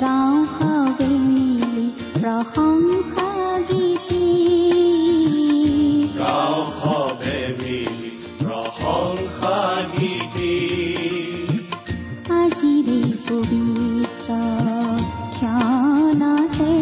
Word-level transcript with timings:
গাঁও 0.00 0.36
হাৱে 0.54 1.10
মিলি 1.26 1.86
প্ৰশংসা 2.14 3.28
গীতি 3.68 4.26
গাঁও 6.18 6.58
সবে 6.80 7.38
মিলি 7.58 8.12
প্ৰশংসা 8.38 9.56
গীতি 9.94 10.56
আজিৰে 12.38 13.00
পবিত্ৰ 13.26 14.28
ক্ষণতে 15.36 16.72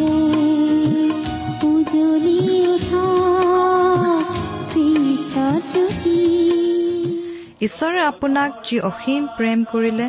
ঈশ্বৰে 7.63 8.01
আপোনাক 8.03 8.51
যি 8.65 8.77
অসীম 8.81 9.23
প্ৰেম 9.37 9.59
কৰিলে 9.73 10.07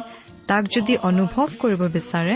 তাক 0.47 0.63
যদি 0.75 0.94
অনুভৱ 1.03 1.47
কৰিব 1.61 1.81
বিচাৰে 1.94 2.35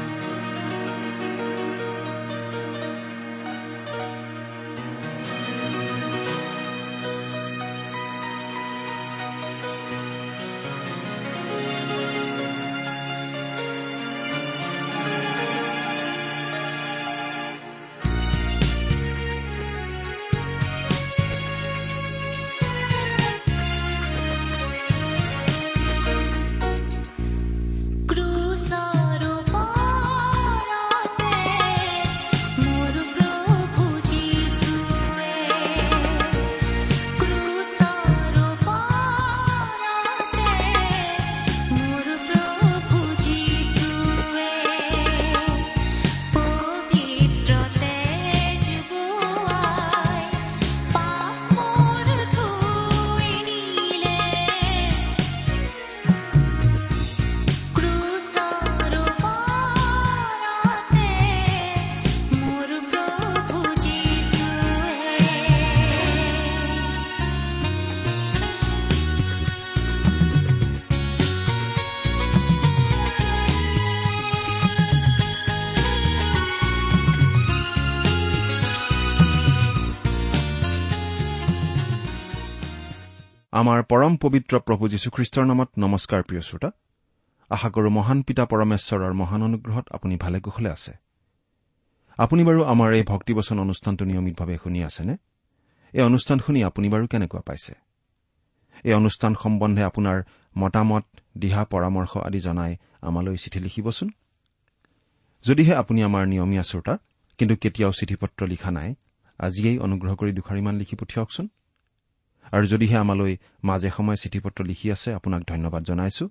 আমাৰ 83.61 83.83
পৰম 83.83 84.17
পবিত্ৰ 84.17 84.59
প্ৰভু 84.59 84.87
যীশুখ্ৰীষ্টৰ 84.87 85.45
নামত 85.45 85.69
নমস্কাৰ 85.77 86.21
প্ৰিয় 86.23 86.41
শ্ৰোতা। 86.41 86.71
আশা 87.49 87.69
কৰো 87.69 87.89
মহান 87.89 88.21
পিতা 88.23 88.45
পৰমেশ্বৰৰ 88.45 89.13
মহান 89.13 89.41
অনুগ্ৰহত 89.43 89.85
আপুনি 89.91 90.15
ভালে 90.15 90.39
কুশলে 90.39 90.69
আছে। 90.69 90.93
আপুনি 92.17 92.43
বাৰু 92.43 92.63
আমাৰ 92.63 92.93
এই 92.93 93.03
ভক্তিবচন 93.03 93.59
অনুষ্ঠানটো 93.59 94.05
নিয়মিতভাৱে 94.05 94.57
শুনি 94.63 94.83
আছেনে? 94.83 95.17
এই 95.93 96.01
অনুষ্ঠান 96.01 96.39
শুনি 96.39 96.63
আপুনি 96.63 96.89
বাৰু 96.89 97.07
কেনেকুৱা 97.07 97.41
পাইছে? 97.41 97.73
এই 98.83 98.93
অনুষ্ঠান 98.93 99.35
সম্বন্ধে 99.35 99.83
আপোনাৰ 99.83 100.17
মতামত 100.57 101.05
দিহা 101.37 101.65
পৰামৰ্শ 101.65 102.17
আদি 102.17 102.39
জনাই 102.39 102.77
আমালৈ 103.01 103.37
চিঠি 103.37 103.59
লিখিবচোন। 103.59 104.09
যদিহে 105.45 105.75
আপুনি 105.75 106.03
আমাৰ 106.03 106.27
নিয়মীয়া 106.27 106.63
শ্ৰোতা 106.63 106.97
কিন্তু 107.37 107.55
কেতিয়াও 107.55 107.91
চিঠি 107.91 108.15
পত্ৰ 108.15 108.47
লিখা 108.47 108.71
নাই 108.71 108.95
আজিয়েই 109.39 109.79
অনুগ্ৰহ 109.79 110.15
কৰি 110.15 110.31
দুখাৰিমান 110.31 110.75
লিখি 110.75 110.95
পঠিয়াওকচোন। 110.95 111.49
আৰু 112.51 112.65
যদিহে 112.71 112.97
আমালৈ 113.03 113.33
মাজে 113.67 113.89
সময়ে 113.97 114.21
চিঠি 114.23 114.39
পত্ৰ 114.45 114.59
লিখি 114.69 114.87
আছে 114.95 115.09
আপোনাক 115.19 115.41
ধন্যবাদ 115.51 115.81
জনাইছো। 115.89 116.25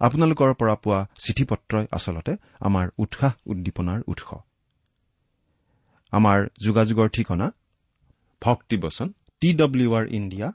আপোনালোকৰ 0.00 0.50
পৰা 0.60 0.74
পোৱা 0.84 1.00
চিঠি 1.24 1.44
পত্ৰই 1.50 1.86
আচলতে 1.96 2.32
আমাৰ 2.68 2.86
উৎসাহ 3.02 3.32
উদ্দীপনাৰ 3.50 4.00
উৎস। 4.12 4.28
আমাৰ 6.12 6.38
যোগাযোগৰ 6.66 7.08
ঠিকনা 7.16 7.46
ভক্তিবচন 8.42 9.08
টি 9.42 9.48
ডব্লিউ 9.62 9.90
আৰ 9.98 10.06
ইণ্ডিয়া 10.18 10.48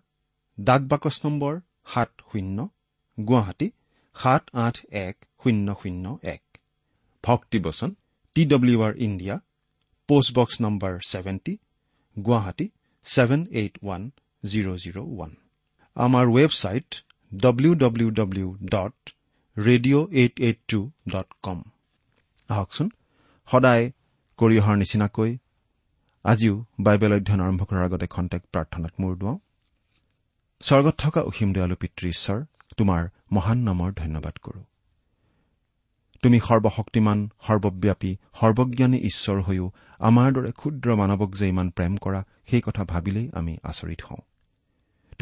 ডাক 0.58 0.82
বাকচ 0.92 1.16
নম্বৰ 1.26 1.54
সাত 1.94 2.10
শূন্য 2.30 2.58
গুৱাহাটী 3.18 3.68
সাত 4.16 4.44
আঠ 4.66 4.76
এক 5.06 5.16
শূন্য 5.42 5.68
শূন্য 5.82 6.06
এক। 6.36 6.44
Bhaktibachan 7.24 7.90
T 8.36 8.42
W 8.46 8.78
R 8.88 8.94
India 9.08 9.36
postbox 10.10 10.56
number 10.62 10.94
seventy 11.12 11.54
Guwahati 12.18 12.66
seven 13.06 13.42
eight 13.60 13.76
one 13.84 14.04
zero' 14.44 14.78
zero' 14.78 14.98
one 14.98 15.32
আমাৰ 15.96 16.26
website 16.28 16.90
W 17.32 17.76
W 17.76 18.10
W 18.12 18.48
dot 18.72 19.14
radio' 19.58 20.08
eight 20.12 20.36
eight 20.40 20.60
two 20.68 20.80
dot 21.10 21.30
com 21.44 21.60
আহকচোন 22.50 22.90
সদায় 23.50 23.92
কৰি 24.40 24.56
অহাৰ 24.60 24.76
নিচিনাকৈ 24.78 25.32
আজিও 26.26 26.56
বাইবেল 26.80 27.12
অধ্যয়ন 27.14 27.42
আৰম্ভ 27.42 27.62
কৰাৰ 27.64 27.84
আগতে 27.84 28.08
খন্তেক 28.08 28.42
প্ৰাৰ্থনাত 28.54 28.94
মূৰ 29.00 29.14
দুৱাওঁ। 29.18 29.38
স্বৰ্গত 30.62 30.96
থকা 30.98 31.22
অসীম 31.22 31.50
দয়ালু 31.54 31.76
পিতৃ 31.76 32.06
ঈশ্বৰ 32.10 32.40
তোমাৰ 32.78 33.02
মহান 33.32 33.58
নামৰ 33.58 33.90
ধন্যবাদ 33.94 34.36
কৰো। 34.38 34.62
তুমি 36.24 36.38
সৰ্বশক্তিমান 36.40 37.20
সৰ্বব্যাপী 37.48 38.12
সৰ্বজ্ঞানী 38.40 39.00
ঈশ্বৰ 39.10 39.38
হৈও 39.42 39.66
আমাৰ 40.00 40.30
দৰে 40.34 40.52
ক্ষুদ্ৰ 40.52 40.88
মানৱক 40.96 41.30
যে 41.36 41.46
ইমান 41.50 41.68
প্ৰেম 41.70 41.94
কৰা 41.98 42.22
সেই 42.50 42.62
কথা 42.62 42.84
ভাবিলেই 42.84 43.28
আমি 43.34 43.54
আচৰিত 43.64 44.02
হওঁ। 44.02 44.22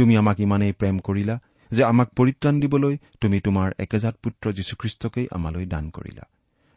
তুমি 0.02 0.18
আমাক 0.18 0.40
ইমানেই 0.40 0.74
প্ৰেম 0.74 1.00
কৰিলা 1.00 1.40
যে 1.72 1.84
আমাক 1.84 2.10
পৰিত্ৰাণ 2.10 2.60
দিবলৈ 2.60 2.98
তুমি 3.22 3.40
তোমাৰ 3.40 3.74
একেজাত 3.80 4.16
পুত্ৰ 4.24 4.52
যীশুখ্ৰীষ্টকেই 4.52 5.28
আমালৈ 5.32 5.66
দান 5.66 5.90
কৰিলা। 5.90 6.24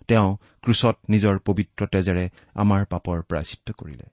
তেওঁ 0.08 0.36
ক্ৰুচত 0.62 0.96
নিজৰ 1.08 1.38
পবিত্ৰ 1.38 1.86
তেজেৰে 1.86 2.24
আমাৰ 2.54 2.84
পাপৰ 2.84 3.22
প্ৰায়চিত্ৰ 3.22 3.72
কৰিলে। 3.72 4.06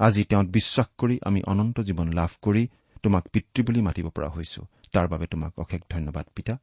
আজি 0.00 0.24
তেওঁত 0.24 0.46
বিশ্বাস 0.46 0.86
কৰি 0.98 1.18
আমি 1.22 1.42
অনন্ত 1.42 1.80
জীৱন 1.80 2.08
লাভ 2.12 2.30
কৰি 2.42 2.68
তোমাক 3.02 3.24
পিতৃ 3.28 3.62
বুলি 3.62 3.80
মাতিব 3.80 4.06
পৰা 4.08 4.28
হৈছো। 4.28 4.66
তাৰ 4.92 5.08
বাবে 5.08 5.26
তোমাক 5.26 5.52
অশেষ 5.58 5.80
ধন্যবাদ 5.90 6.26
পিতা। 6.34 6.58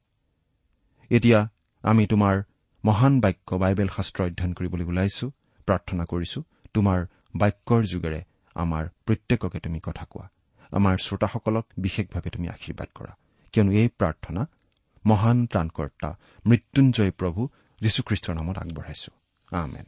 এতিয়া 1.10 1.48
আমি 1.82 2.06
তোমাৰ 2.06 2.42
মহান 2.84 3.20
বাক্য 3.20 3.54
বাইবেল 3.54 3.88
শাস্ত্ৰ 3.96 4.22
অধ্যয়ন 4.22 4.52
কৰিবলৈ 4.52 4.84
ওলাইছো 4.84 5.26
প্ৰাৰ্থনা 5.66 6.04
কৰিছো। 6.04 6.42
তোমাৰ 6.74 7.06
বাক্যৰ 7.36 7.82
যোগেৰে 7.84 8.20
আমাৰ 8.54 8.84
প্ৰত্যেককে 9.06 9.58
তুমি 9.58 9.80
কথা 9.82 10.04
কোৱা। 10.04 10.26
আমাৰ 10.72 10.96
শ্ৰোতাসকলক 10.98 11.66
বিশেষভাৱে 11.78 12.30
তুমি 12.30 12.48
আশীৰ্বাদ 12.48 12.88
কৰা। 12.94 13.16
কিয়নো 13.52 13.72
এই 13.72 13.88
প্ৰাৰ্থনা 13.88 14.46
মহান 15.06 15.46
ত্ৰাণকৰ্তা 15.46 16.16
মৃত্যুঞ্জয় 16.46 17.10
প্ৰভু 17.10 17.48
যীশুখ্ৰীষ্টৰ 17.80 18.34
নামত 18.34 18.58
আগবঢ়াইছো। 18.58 19.10
আমেন। 19.56 19.84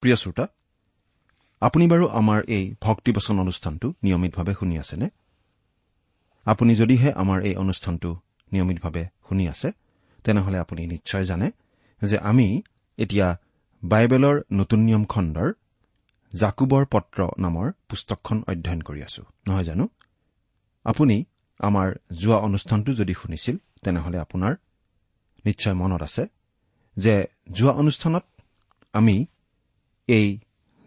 প্ৰিয় 0.00 0.16
শ্ৰোতা 0.16 0.46
আপুনি 1.60 1.88
বাৰু 1.88 2.08
আমাৰ 2.08 2.42
এই 2.48 2.74
ভক্তিবচন 2.80 3.40
অনুষ্ঠানটো 3.40 3.94
নিয়মিতভাৱে 4.02 4.54
শুনি 4.54 4.78
আছেনে? 4.78 5.08
আপুনি 6.44 6.74
যদিহে 6.74 7.12
আমাৰ 7.12 7.42
এই 7.42 7.56
অনুষ্ঠানটো 7.56 8.20
নিয়মিতভাৱে 8.52 9.08
শুনি 9.28 9.48
আছে 9.48 9.72
তেনেহলে 10.24 10.58
আপুনি 10.58 10.86
নিশ্চয় 10.86 11.24
জানে 11.24 11.50
যে 12.02 12.18
আমি 12.18 12.62
এতিয়া 12.98 13.36
বাইবেলৰ 13.84 14.40
নতুন 14.52 14.78
নিয়ম 14.78 15.04
খণ্ডৰ 15.04 15.52
জাকুবৰ 16.34 16.84
পত্ৰ 16.84 17.28
নামৰ 17.38 17.72
পুস্তকখন 17.88 18.42
অধ্যয়ন 18.48 18.80
কৰি 18.80 19.02
আছো। 19.02 19.22
নহয় 19.48 19.64
জানো? 19.64 19.88
আপুনি 20.84 21.24
আমাৰ 21.58 21.94
যোৱা 22.12 22.36
অনুষ্ঠানটো 22.36 22.92
যদি 22.92 23.14
শুনিছিল 23.14 23.56
তেনেহলে 23.56 24.18
আপোনাৰ 24.18 24.54
নিশ্চয় 25.44 25.74
মনত 25.74 26.02
আছে 26.02 26.26
যে 26.96 27.24
যোৱা 27.50 27.72
অনুষ্ঠানত 27.72 28.24
আমি 28.92 29.26
এই 30.08 30.38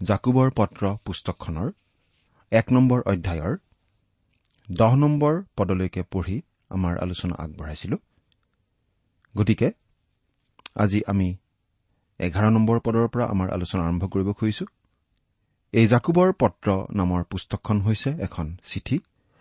জাকুবৰ 0.04 0.52
পত্ৰ 0.52 0.98
পুস্তকখনৰ 1.06 1.72
এক 2.52 2.72
নম্বৰ 2.72 3.02
অধ্যায়ৰ 3.02 3.58
দহ 4.72 4.96
নম্বৰ 4.96 5.44
পদলৈকে 5.58 6.04
পঢ়ি 6.04 6.42
আমাৰ 6.70 6.98
আলোচনা 6.98 7.36
আগবঢ়াইছিলো। 7.36 7.98
গতিকে 9.38 9.72
আজি 10.76 11.00
আমি 11.08 11.30
এঘাৰ 12.20 12.46
নম্বৰ 12.52 12.78
পদৰ 12.80 13.08
পৰা 13.08 13.26
আমাৰ 13.26 13.48
আলোচনা 13.52 13.84
আৰম্ভ 13.88 14.04
কৰিব 14.08 14.30
খুজিছো। 14.32 14.66
এই 15.74 15.88
জাকুবৰ 15.88 16.30
পত্ৰ 16.34 16.68
নামৰ 16.92 17.22
পুস্তকখন 17.24 17.78
হৈছে 17.82 18.10
এখন 18.20 18.48
চিঠি 18.66 18.98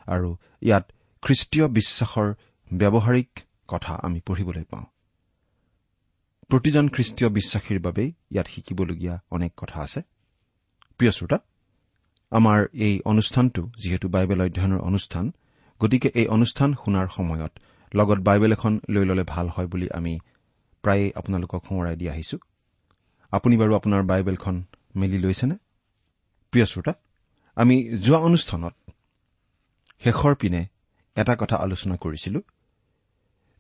আৰু 0.06 0.28
ইয়াত 0.62 0.84
খ্ৰীষ্টীয় 1.22 1.66
বিশ্বাসৰ 1.68 2.28
ব্যৱহাৰিক 2.70 3.30
কথা 3.68 3.92
আমি 4.02 4.20
পঢ়িবলৈ 4.26 4.64
পাওঁ। 4.70 4.86
প্ৰতিজন 6.50 6.88
খ্ৰীষ্টীয় 6.88 7.28
বিশ্বাসীৰ 7.30 7.78
বাবেই 7.78 8.08
ইয়াত 8.30 8.46
শিকিবলগীয়া 8.46 9.14
অনেক 9.30 9.52
কথা 9.56 9.78
আছে। 9.80 10.00
প্ৰিয় 11.00 11.12
শ্ৰোতা 11.12 11.38
আমাৰ 12.32 12.58
এই 12.86 12.94
অনুষ্ঠানটো 13.04 13.62
যিহেতু 13.82 14.06
বাইবেল 14.08 14.40
অধ্যয়নৰ 14.40 14.80
অনুষ্ঠান 14.80 15.24
গতিকে 15.80 16.08
এই 16.14 16.26
অনুষ্ঠান 16.26 16.70
শুনাৰ 16.74 17.08
সময়ত 17.16 17.52
লগত 17.94 18.18
বাইবেল 18.18 18.52
এখন 18.52 18.72
লৈ 18.90 19.04
ললে 19.04 19.24
ভাল 19.28 19.46
হয় 19.48 19.66
বুলি 19.66 19.88
আমি 19.90 20.18
প্ৰায়েই 20.82 21.10
আপোনালোকক 21.14 21.60
সোঁৱৰাই 21.66 21.96
দি 21.96 22.06
আহিছো। 22.08 22.36
আপুনি 23.32 23.54
বাৰু 23.56 23.72
আপোনাৰ 23.74 24.02
বাইবেলখন 24.02 24.56
মেলি 24.96 25.18
লৈছেনে? 25.18 25.56
প্ৰিয় 26.52 26.66
শ্ৰোতা 26.66 26.92
আমি 27.56 27.76
যোৱা 27.98 28.18
অনুষ্ঠানত 28.18 28.74
শেষৰ 30.02 30.34
পিনে 30.34 30.62
এটা 31.16 31.34
কথা 31.36 31.56
আলোচনা 31.56 31.96
কৰিছিলো 31.96 32.40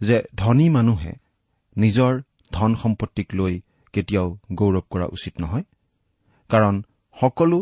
যে 0.00 0.16
ধনী 0.34 0.68
মানুহে 0.68 1.12
নিজৰ 1.76 2.12
ধন 2.52 2.70
সম্পত্তিক 2.74 3.28
লৈ 3.34 3.54
কেতিয়াও 3.94 4.28
গৌৰৱ 4.52 4.84
কৰা 4.90 5.06
উচিত 5.06 5.34
নহয় 5.40 5.64
কাৰণ 6.50 6.74
সকলো 7.16 7.58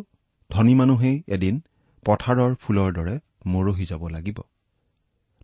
ধনী 0.51 0.75
মানুহেই 0.75 1.17
এদিন 1.29 1.55
পথাৰৰ 2.05 2.55
ফুলৰ 2.63 2.89
দৰে 2.93 3.15
মৰহি 3.47 3.85
যাব 3.85 4.03
লাগিব। 4.09 4.39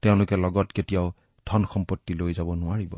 তেওঁলোকে 0.02 0.37
লগত 0.37 0.69
কেতিয়াও 0.72 1.06
ধন 1.46 1.62
সম্পত্তি 1.64 2.12
লৈ 2.14 2.32
যাব 2.32 2.49
নোৱাৰিব। 2.55 2.94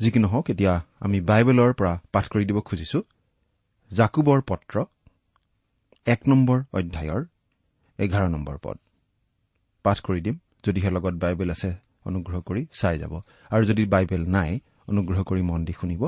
যি 0.00 0.10
কি 0.10 0.18
নহওক 0.18 0.50
এতিয়া 0.50 0.74
আমি 1.00 1.20
বাইবেলৰ 1.20 1.72
পৰা 1.72 1.92
পাঠ 2.12 2.24
কৰি 2.28 2.44
দিব 2.44 2.58
খুজিছো। 2.60 2.98
জাকুবৰ 3.90 4.40
পত্ৰ 4.40 4.84
এক 6.06 6.20
নম্বৰ 6.28 6.58
অধ্যায়ৰ 6.72 7.22
এঘাৰ 7.98 8.28
নম্বৰ 8.28 8.56
পদ। 8.62 8.76
পাঠ 9.84 9.98
কৰি 10.00 10.20
দিম। 10.20 10.36
যদিহে 10.64 10.90
লগত 10.90 11.14
বাইবেল 11.14 11.50
আছে 11.50 11.70
অনুগ্ৰহ 12.04 12.40
কৰি 12.40 12.62
চাই 12.72 12.98
যাব। 12.98 13.12
আৰু 13.50 13.64
যদি 13.64 13.84
বাইবেল 13.84 14.22
নাই 14.26 14.50
অনুগ্ৰহ 14.88 15.22
কৰি 15.22 15.42
মন 15.42 15.64
দি 15.64 15.72
শুনিব। 15.72 16.02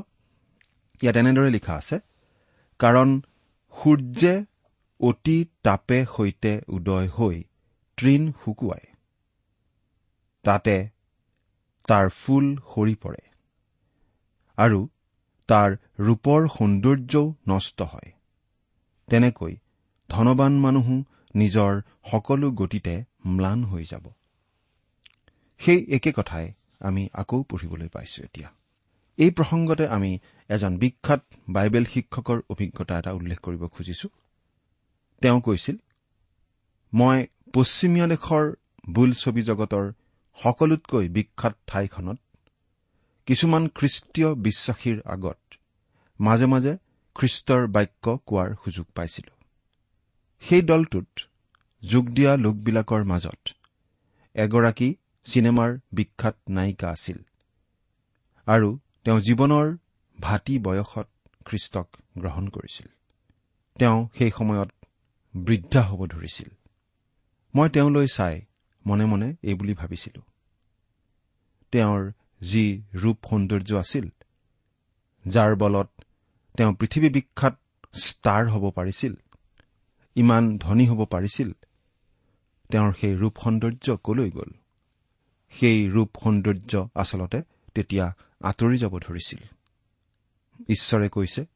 ইয়াত 1.03 1.17
এনেদৰে 1.17 1.51
লিখা 1.51 1.75
আছে 1.75 1.97
কাৰণ 2.81 3.09
সূৰ্যে 3.75 4.35
অতি 5.01 5.39
তাপে 5.63 5.99
সৈতে 6.17 6.53
উদয় 6.69 7.09
হৈ 7.09 7.37
তৃণ 7.97 8.33
শুকুৱায়। 8.33 8.87
তাতে 10.45 10.77
তাৰ 11.89 12.07
ফুল 12.09 12.47
সৰি 12.75 12.95
পৰে। 12.95 13.30
আৰু 14.61 14.81
তাৰ 15.49 15.71
ৰূপৰ 15.99 16.41
সৌন্দৰ্যও 16.49 17.27
নষ্ট 17.49 17.79
হয়। 17.83 18.11
তেনেকৈ 19.09 19.55
ধনবান 20.11 20.55
মানুহো 20.61 20.97
নিজৰ 21.35 21.73
সকলো 22.11 22.49
গতিতে 22.51 22.95
ম্লান 23.27 23.65
হৈ 23.65 23.85
যাব। 23.85 24.05
সেই 25.61 25.81
একে 25.89 26.11
কথাই 26.13 26.47
আমি 26.81 27.03
আকৌ 27.13 27.39
পঢ়িবলৈ 27.43 27.89
পাইছো 27.89 28.19
এতিয়া। 28.23 28.49
এই 29.19 29.31
প্ৰসংগতে 29.31 29.85
আমি 29.89 30.11
এজন 30.51 30.73
বিখ্যাত 30.79 31.23
বাইবেল 31.49 31.85
শিক্ষকৰ 31.85 32.39
অভিজ্ঞতা 32.49 32.95
এটা 32.99 33.11
উল্লেখ 33.13 33.39
কৰিব 33.41 33.63
খুজিছো। 33.67 34.09
তেওঁ 35.23 35.41
কৈছিল 35.41 35.77
মই 36.93 37.19
পশ্চিমীয়া 37.53 38.07
দেশৰ 38.07 38.45
বোলছবি 38.91 39.43
জগতৰ 39.43 39.85
সকলোতকৈ 40.39 41.07
বিখ্যাত 41.09 41.55
ঠাইখনত 41.67 42.19
কিছুমান 43.31 43.69
খ্ৰীষ্টীয় 43.69 44.35
বিশ্বাসীৰ 44.35 45.03
আগত 45.05 45.41
মাজে 46.21 46.47
মাজে 46.47 46.73
খ্ৰীষ্টৰ 47.15 47.67
বাক্য 47.67 48.19
কোৱাৰ 48.27 48.55
সুযোগ 48.65 48.87
পাইছিলো। 48.95 49.33
সেই 50.41 50.63
দলটোত 50.63 51.09
যোগ 51.83 52.05
দিয়া 52.11 52.37
লোকবিলাকৰ 52.37 53.05
মাজত 53.05 53.43
এগৰাকী 54.35 54.95
চিনেমাৰ 55.25 55.79
বিখ্যাত 55.93 56.37
নায়িকা 56.49 56.89
আছিল 56.91 57.19
আৰু 58.47 58.79
তেওঁ 59.05 59.21
জীৱনৰ 59.21 59.77
ভাটি 60.21 60.59
বয়সত 60.59 61.09
খ্ৰীষ্টক 61.45 61.89
গ্ৰহণ 62.19 62.49
কৰিছিল। 62.49 62.89
তেওঁ 63.79 64.09
সেই 64.19 64.31
সময়ত 64.31 64.71
বৃদ্ধা 65.37 65.83
হ'ব 65.83 66.07
ধৰিছিল। 66.07 66.51
মই 67.55 67.69
তেওঁলৈ 67.69 68.07
চাই 68.07 68.43
মনে 68.87 69.05
মনে 69.05 69.37
এইবুলি 69.43 69.75
ভাবিছিলো। 69.75 70.23
তেওঁৰ 71.73 72.13
যি 72.43 72.83
ৰূপ 72.95 73.19
সৌন্দৰ্য 73.31 73.77
আছিল 73.77 74.07
যাৰ 75.27 75.57
বলত 75.57 75.89
তেওঁ 76.57 76.73
পৃথিৱী 76.75 77.09
বিখ্যাত 77.11 77.59
ষ্টাৰ 77.95 78.49
হ'ব 78.49 78.71
পাৰিছিল 78.71 79.15
ইমান 80.17 80.59
ধনী 80.59 80.87
হ'ব 80.89 81.05
পাৰিছিল 81.05 81.53
তেওঁৰ 82.71 82.93
সেই 83.01 83.15
ৰূপ 83.17 83.35
সৌন্দৰ্য 83.45 83.97
কলৈ 84.05 84.31
গ'ল? 84.31 84.51
সেই 85.51 85.91
ৰূপ 85.91 86.11
সৌন্দৰ্য 86.23 86.89
আচলতে 86.95 87.43
তেতিয়া 87.75 88.07
আঁতৰি 88.43 88.77
যাব 88.77 88.99
ধৰিছিল। 88.99 89.41
ঈশ্বৰে 90.69 91.09
কৈছে 91.09 91.47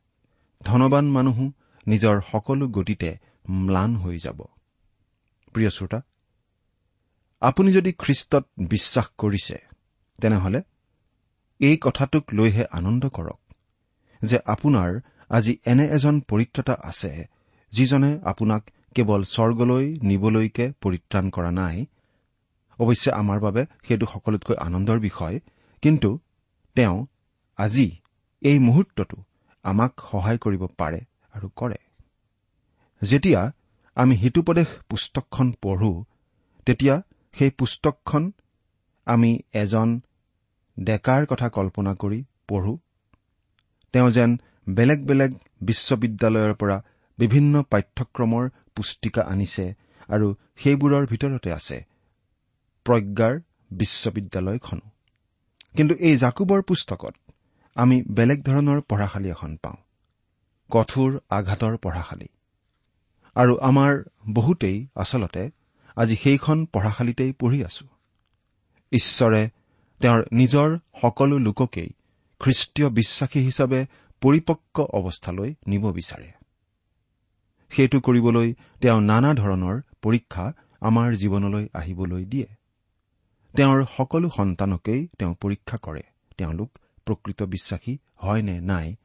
ধনবান 0.60 1.06
মানুহো 1.10 1.52
নিজৰ 1.86 2.20
সকলো 2.32 2.68
গতিতে 2.68 3.18
ম্লান 3.50 3.96
হৈ 3.96 4.18
যাব। 4.18 4.42
প্ৰিয় 5.52 5.70
শ্ৰোতা 5.70 6.00
আপুনি 7.40 7.72
যদি 7.72 7.92
খ্ৰীষ্টত 7.92 8.44
বিশ্বাস 8.58 9.06
কৰিছে 9.18 9.56
তেনেহলে 10.20 10.62
এই 11.60 11.76
কথাটোক 11.76 12.24
লৈহে 12.32 12.64
আনন্দ 12.70 13.02
কৰক 13.16 13.40
যে 14.22 14.38
আপোনাৰ 14.46 14.90
আজি 15.30 15.52
এনে 15.66 15.86
এজন 15.88 16.16
পৰিত্ৰতা 16.28 16.74
আছে 16.82 17.12
যিজনে 17.72 18.10
আপোনাক 18.24 18.62
কেৱল 18.96 19.20
স্বৰ্গলৈ 19.24 19.84
নিবলৈকে 20.02 20.66
পৰিত্ৰাণ 20.82 21.24
কৰা 21.30 21.50
নাই। 21.50 21.76
অৱশ্যে 22.78 23.10
আমাৰ 23.10 23.38
বাবে 23.40 23.62
সেইটো 23.88 24.06
সকলোতকৈ 24.06 24.56
আনন্দৰ 24.66 24.98
বিষয় 24.98 25.36
কিন্তু 25.82 26.10
তেওঁ 26.76 26.96
আজি 27.58 27.86
এই 28.42 28.58
মুহূৰ্তটো 28.58 29.16
আমাক 29.64 29.92
সহায় 30.10 30.38
কৰিব 30.38 30.62
পাৰে 30.78 31.00
আৰু 31.34 31.48
কৰে। 31.56 31.78
যেতিয়া 33.02 33.40
আমি 33.96 34.14
হিতুপদেশ 34.16 34.68
পুস্তকখন 34.88 35.48
পঢ়ো 35.62 35.92
তেতিয়া 36.66 36.96
সেই 37.34 37.50
পুস্তকখন 37.58 38.22
আমি 39.06 39.30
এজন 39.54 39.88
ডেকাৰ 40.80 41.26
কথা 41.26 41.48
কল্পনা 41.48 41.94
কৰি 41.94 42.24
পঢ়ো। 42.48 42.78
তেওঁ 43.92 44.10
যেন 44.10 44.36
বেলেগ 44.68 45.06
বেলেগ 45.06 45.32
বিশ্ববিদ্যালয়ৰ 45.60 46.54
পৰা 46.54 46.82
বিভিন্ন 47.18 47.62
পাঠ্যক্ৰমৰ 47.62 48.50
পুস্তিকা 48.74 49.22
আনিছে 49.22 49.74
আৰু 50.08 50.34
সেইবোৰৰ 50.56 51.06
ভিতৰতে 51.06 51.52
আছে 51.52 51.86
প্ৰজ্ঞাৰ 52.84 53.40
বিশ্ববিদ্যালয়খনো। 53.70 54.90
কিন্তু 55.76 55.94
এই 55.94 56.16
জাকুবৰ 56.16 56.62
পুস্তকত 56.62 57.14
আমি 57.74 58.02
বেলেগ 58.02 58.42
ধৰণৰ 58.42 58.80
পঢ়াশালী 58.80 59.28
এখন 59.28 59.56
পাওঁ 59.56 59.76
কঠোৰ 60.70 61.18
আঘাতৰ 61.30 61.76
পঢ়াশালী। 61.76 62.28
আৰু 63.34 63.56
আমাৰ 63.56 63.92
বহুতেই 64.32 64.86
আচলতে 64.96 65.50
আজি 65.96 66.16
সেইখন 66.16 66.66
পঢ়াশালীতেই 66.66 67.32
পঢ়ি 67.32 67.64
আছো। 67.64 67.86
ঈশ্বৰে 68.92 69.50
তেওঁৰ 70.00 70.24
নিজৰ 70.32 70.78
সকলো 71.00 71.38
লোককেই 71.38 71.90
খ্ৰীষ্টীয় 72.40 72.88
বিশ্বাসী 72.90 73.40
হিচাপে 73.40 73.86
পৰিপক্ক 74.20 74.80
অৱস্থালৈ 74.80 75.54
নিব 75.66 75.92
বিচাৰে। 75.92 76.32
সেইটো 77.70 78.00
কৰিবলৈ 78.00 78.54
তেওঁ 78.80 79.00
নানা 79.00 79.34
ধৰণৰ 79.34 79.80
পৰীক্ষা 80.02 80.52
আমাৰ 80.80 81.14
জীৱনলৈ 81.14 81.68
আহিবলৈ 81.74 82.24
দিয়ে। 82.24 82.46
তেওঁৰ 83.56 83.86
সকলো 83.96 84.30
সন্তানকেই 84.36 85.08
তেওঁ 85.18 85.34
পৰীক্ষা 85.40 85.76
কৰে 85.76 86.02
তেওঁলোক 86.38 86.78
প্ৰকৃত 87.06 87.42
বিশ্বাসী 87.42 87.98
হয় 88.16 88.42
নে 88.42 88.60
নাই 88.60 88.96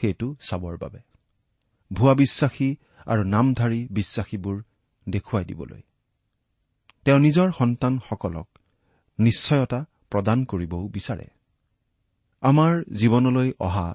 সেইটো 0.00 0.36
চাবৰ 0.40 0.76
বাবে। 0.76 0.98
ভুৱা 1.92 2.14
বিশ্বাসী 2.14 2.76
আৰু 3.06 3.22
নামধাৰী 3.24 3.88
বিশ্বাসীবোৰ 3.90 4.62
দেখুৱাই 5.08 5.44
দিবলৈ। 5.44 5.82
তেওঁ 7.04 7.18
নিজৰ 7.18 7.52
সন্তানসকলক 7.52 8.48
নিশ্চয়তা 9.18 9.84
প্ৰদান 10.14 10.44
কৰিবও 10.50 10.82
বিচাৰে। 10.96 11.26
আমাৰ 12.42 12.72
জীৱনলৈ 13.00 13.52
অহা 13.68 13.86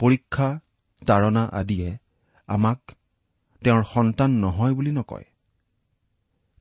পৰীক্ষা 0.00 0.48
তাৰণা 1.02 1.42
আদিয়ে 1.52 1.90
আমাক 2.48 2.80
তেওঁৰ 3.62 3.84
সন্তান 3.94 4.30
নহয় 4.44 4.74
বুলি 4.74 4.92
নকয় 4.92 5.26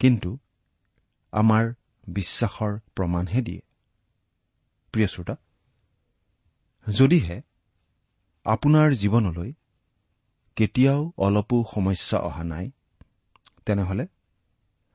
কিন্তু 0.02 0.32
আমাৰ 1.34 1.64
বিশ্বাসৰ 2.08 2.74
প্ৰমাণহে 2.96 3.42
দিয়ে। 3.42 3.62
প্ৰিয় 4.94 5.08
শ্ৰোতা 5.14 5.36
যদিহে 6.88 7.38
আপোনাৰ 8.46 8.88
জীৱনলৈ 9.02 9.52
কেতিয়াও 10.58 11.02
অলপো 11.18 11.58
সমস্যা 11.74 12.18
অহা 12.28 12.44
নাই 12.44 12.66
তেনেহলে 13.66 14.06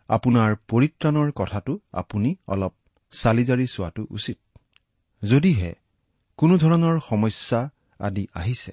আপোনাৰ 0.09 0.51
পৰিত্ৰাণৰ 0.71 1.33
কথাটো 1.37 1.73
আপুনি 1.93 2.31
অলপ 2.47 2.75
চালি 3.11 3.45
জাৰি 3.45 3.67
চোৱাটো 3.67 4.07
উচিত। 4.11 4.39
যদিহে 5.23 5.75
কোনো 6.37 6.59
ধৰণৰ 6.59 7.01
সমস্যা 7.09 7.71
আদি 7.99 8.27
আহিছে 8.35 8.73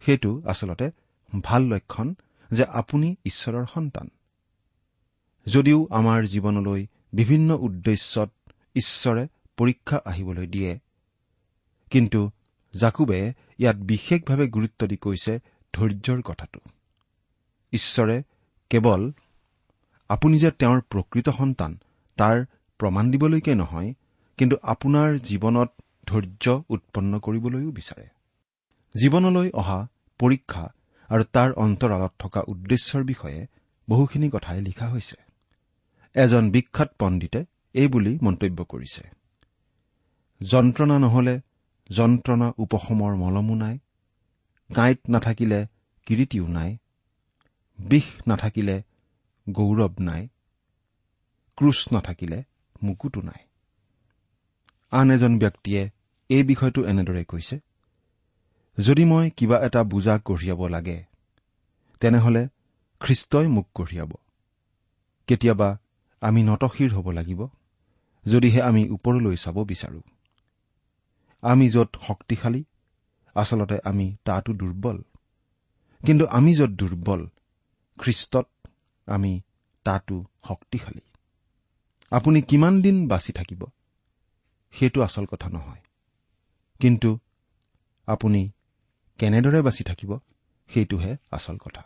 সেইটো 0.00 0.42
আচলতে 0.46 0.90
ভাল 1.42 1.62
লক্ষণ 1.62 2.14
যে 2.50 2.64
আপুনি 2.64 3.16
ঈশ্বৰৰ 3.24 3.66
সন্তান। 3.66 4.10
যদিও 5.46 5.88
আমাৰ 5.90 6.24
জীৱনলৈ 6.24 6.86
বিভিন্ন 7.12 7.56
উদ্দেশ্যত 7.56 8.30
ঈশ্বৰে 8.74 9.28
পৰীক্ষা 9.56 10.00
আহিবলৈ 10.04 10.46
দিয়ে 10.46 10.78
কিন্তু 11.90 12.30
জাকুবে 12.74 13.32
ইয়াত 13.58 13.76
বিশেষভাৱে 13.76 14.48
গুৰুত্ব 14.48 14.86
দি 14.86 14.96
কৈছে 14.96 15.40
ধৈৰ্যৰ 15.74 16.22
কথাটো। 16.22 16.60
ঈশ্বৰে 17.72 18.22
কেৱল 18.70 19.12
আপুনি 20.08 20.38
যে 20.38 20.50
তেওঁৰ 20.50 20.80
প্ৰকৃত 20.80 21.28
সন্তান 21.28 21.78
তাৰ 22.16 22.44
প্ৰমাণ 22.82 23.10
দিবলৈকে 23.10 23.54
নহয় 23.54 23.90
কিন্তু 24.38 24.56
আপোনাৰ 24.62 25.08
জীৱনত 25.28 25.70
ধৈৰ্য 26.06 26.46
উৎপন্ন 26.68 27.12
কৰিবলৈও 27.18 27.70
বিচাৰে। 27.70 28.06
জীৱনলৈ 28.94 29.48
অহা 29.54 29.78
পৰীক্ষা 30.20 30.64
আৰু 31.10 31.24
তাৰ 31.32 31.50
অন্তৰালত 31.64 32.12
থকা 32.18 32.40
উদ্দেশ্যৰ 32.48 33.02
বিষয়ে 33.04 33.40
বহুখিনি 33.88 34.28
কথাই 34.30 34.60
লিখা 34.60 34.86
হৈছে। 34.88 35.16
এজন 36.16 36.44
বিখ্যাত 36.50 36.90
পণ্ডিতে 36.98 37.40
এই 37.74 37.88
বুলি 37.88 38.12
মন্তব্য 38.22 38.58
কৰিছে। 38.64 39.02
যন্ত্ৰণা 40.40 40.96
নহলে 40.98 41.34
যন্ত্ৰণা 41.90 42.48
উপশমৰ 42.58 43.12
মলমো 43.16 43.54
নাই 43.54 43.76
কাঁইট 44.70 45.00
নাথাকিলে 45.08 45.60
কিৰিটিও 46.06 46.46
নাই 46.48 46.70
বিষ 47.78 48.06
নাথাকিলে 48.28 48.76
গৌৰৱ 49.46 49.94
নাই 50.00 50.22
ক্ৰুচ 51.58 51.80
নাথাকিলে 51.92 52.38
মুকুতো 52.82 53.20
নাই। 53.20 53.42
আন 54.90 55.10
এজন 55.10 55.38
ব্যক্তিয়ে 55.38 55.90
এই 56.28 56.42
বিষয়টো 56.42 56.84
এনেদৰে 56.84 57.24
কৈছে 57.24 57.56
যদি 58.78 59.04
মই 59.04 59.30
কিবা 59.30 59.56
এটা 59.58 59.84
বুজা 59.84 60.18
কঢ়িয়াব 60.18 60.66
লাগে 60.66 61.04
তেনেহলে 62.00 62.48
খ্ৰীষ্টই 63.00 63.46
মোক 63.46 63.66
কঢ়িয়াব। 63.74 64.12
কেতিয়াবা 65.26 65.78
আমি 66.20 66.42
নতশিৰ 66.42 66.90
হ'ব 66.94 67.10
লাগিব 67.10 67.46
যদিহে 68.26 68.62
আমি 68.62 68.82
ওপৰলৈ 68.90 69.36
চাব 69.36 69.56
বিচাৰো। 69.64 70.00
আমি 71.42 71.70
য'ত 71.70 71.96
শক্তিশালী 72.06 72.64
আচলতে 73.34 73.78
আমি 73.84 74.16
তাতো 74.24 74.52
দুৰ্বল। 74.52 75.02
কিন্তু 76.06 76.26
আমি 76.26 76.54
য'ত 76.54 76.70
দুৰ্বল 76.70 77.28
খ্ৰীষ্টত 77.98 78.48
আমি 79.06 79.40
তাতো 79.84 80.24
শক্তিশালী। 80.48 81.00
আপুনি 82.12 82.42
কিমান 82.42 82.82
দিন 82.82 83.08
বাচি 83.08 83.32
থাকিব? 83.32 83.64
সেইটো 84.72 85.02
আচল 85.02 85.24
কথা 85.24 85.48
নহয়। 85.48 85.80
কিন্তু 86.80 87.18
আপুনি 88.06 88.50
কেনেদৰে 89.18 89.62
বাচি 89.62 89.84
থাকিব 89.84 90.18
সেইটোহে 90.68 91.16
আচল 91.30 91.56
কথা। 91.56 91.84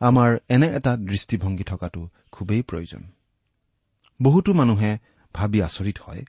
আমাৰ 0.00 0.38
এনে 0.48 0.68
এটা 0.68 0.96
দৃষ্টিভংগী 0.96 1.64
থকাটো 1.64 2.08
খুবেই 2.32 2.62
প্ৰয়োজন। 2.62 3.02
বহুতো 4.22 4.52
মানুহে 4.52 4.98
ভাবি 5.34 5.62
আচৰিত 5.62 5.98
হয় 6.00 6.24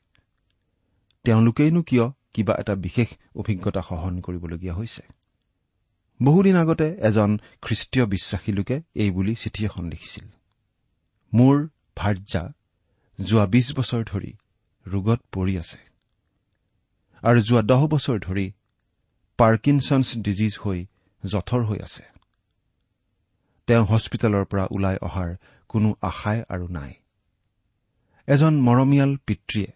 তেওঁলোকেইনো 1.24 1.82
কিয় 1.82 2.10
কিবা 2.34 2.56
এটা 2.60 2.76
বিশেষ 2.76 3.08
অভিজ্ঞতা 3.36 3.82
সহন 3.82 4.22
কৰিবলগীয়া 4.22 4.74
হৈছে? 4.74 5.02
বহুদিন 6.24 6.56
আগতে 6.56 6.98
এজন 7.02 7.40
খ্ৰীষ্টীয় 7.62 8.06
বিশ্বাসী 8.06 8.52
লোকে 8.52 8.82
এই 8.96 9.12
বুলি 9.12 9.36
চিঠি 9.36 9.66
এখন 9.66 9.86
লিখিছিল। 9.86 10.28
মোৰ 11.34 11.68
ভাৰ্যা 11.96 12.54
যোৱা 13.22 13.46
বিছ 13.46 13.68
বছৰ 13.78 14.04
ধৰি 14.04 14.34
ৰোগত 14.88 15.20
পৰি 15.32 15.58
আছে। 15.58 15.80
আৰু 17.24 17.42
যোৱা 17.42 17.62
দহ 17.62 17.88
বছৰ 17.88 18.20
ধৰি 18.20 18.52
পাৰ্কিনছন্স 19.38 20.18
ডিজিজ 20.18 20.54
হৈ 20.64 20.86
জঠৰ 21.26 21.62
হৈ 21.64 21.80
আছে। 21.80 22.04
তেওঁ 23.68 23.86
হস্পিটেলৰ 23.86 24.46
পৰা 24.46 24.68
ওলাই 24.72 24.98
অহাৰ 25.02 25.36
কোনো 25.70 25.96
আশাই 26.02 26.44
আৰু 26.50 26.68
নাই। 26.68 26.94
এজন 28.28 28.62
মৰমীয়াল 28.62 29.18
পিতৃয়ে 29.28 29.70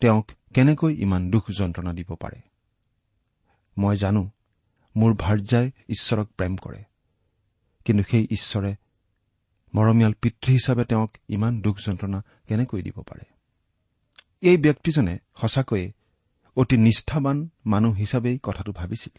তেওঁক 0.00 0.30
কেনেকৈ 0.54 0.92
ইমান 0.94 1.30
দুখ 1.30 1.44
যন্ত্ৰণা 1.50 1.92
দিব 1.92 2.14
পাৰে? 2.14 2.40
মই 3.78 3.96
জানো 3.96 4.30
মোৰ 4.96 5.14
ভাৰ্যাই 5.14 5.70
ঈশ্বৰক 5.88 6.28
প্ৰেম 6.36 6.56
কৰে 6.56 6.84
কিন্তু 7.84 8.02
সেই 8.10 8.26
ঈশ্বৰে 8.30 8.76
মৰমীয়াল 9.74 10.12
পিতৃ 10.22 10.52
হিচাপে 10.52 10.84
তেওঁক 10.84 11.10
ইমান 11.28 11.60
দুখ 11.60 11.78
যন্ত্ৰণা 11.86 12.22
কেনেকৈ 12.48 12.82
দিব 12.82 13.02
পাৰে? 13.02 13.24
এই 14.40 14.56
ব্যক্তিজনে 14.56 15.18
সঁচাকৈয়ে 15.34 15.92
অতি 16.56 16.76
নিষ্ঠাবান 16.76 17.48
মানুহ 17.66 17.94
হিচাপেই 17.94 18.38
কথাটো 18.42 18.72
ভাবিছিল। 18.72 19.18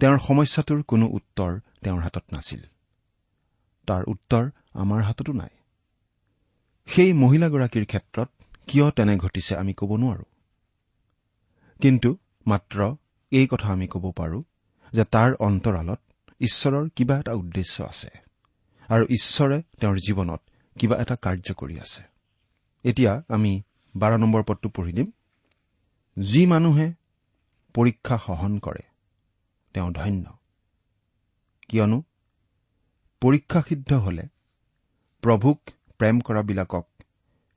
তেওঁৰ 0.00 0.18
সমস্যাটোৰ 0.18 0.82
কোনো 0.82 1.06
উত্তৰ 1.06 1.60
তেওঁৰ 1.84 2.02
হাতত 2.02 2.22
নাছিল। 2.32 2.60
তাৰ 3.86 4.04
উত্তৰ 4.06 4.50
আমাৰ 4.74 5.02
হাততো 5.02 5.32
নাই। 5.32 5.48
সেই 6.86 7.12
মহিলাগৰাকীৰ 7.12 7.86
ক্ষেত্ৰত 7.86 8.28
কিয় 8.66 8.90
তেনে 8.90 9.16
ঘটিছে 9.16 9.56
আমি 9.56 9.72
ক'ব 9.72 9.96
নোৱাৰো। 9.96 10.24
কিন্তু 11.80 12.16
মাত্ৰ 12.46 12.96
এই 13.30 13.46
কথা 13.46 13.68
আমি 13.72 13.86
ক'ব 13.86 14.12
পাৰো 14.16 14.42
যে 14.92 15.04
তাৰ 15.04 15.34
অন্তৰালত 15.34 16.00
ঈশ্বৰৰ 16.40 16.88
কিবা 16.88 17.18
এটা 17.18 17.32
উদ্দেশ্য 17.32 17.84
আছে। 17.84 18.10
আৰু 18.92 19.04
ঈশ্বৰে 19.10 19.62
তেওঁৰ 19.80 19.96
জীৱনত 19.96 20.40
কিবা 20.78 20.96
এটা 20.96 21.16
কাৰ্য 21.16 21.54
কৰি 21.54 21.76
আছে। 21.80 22.02
এতিয়া 22.84 23.12
আমি 23.28 23.52
বাৰ 23.96 24.18
নম্বৰ 24.18 24.42
পদটো 24.42 24.68
পঢ়ি 24.68 24.92
দিম। 24.92 25.08
যি 26.16 26.46
মানুহে 26.46 26.86
পৰীক্ষা 27.74 28.18
সহন 28.18 28.58
কৰে 28.58 28.84
তেওঁ 29.74 29.90
ধন্য। 29.92 30.26
কিয়নো 31.68 32.02
পৰীক্ষাসিদ্ধ 33.22 33.92
হলে 33.92 34.24
প্ৰভুক 35.22 35.60
প্ৰেম 35.98 36.20
কৰাবিলাকক 36.20 36.86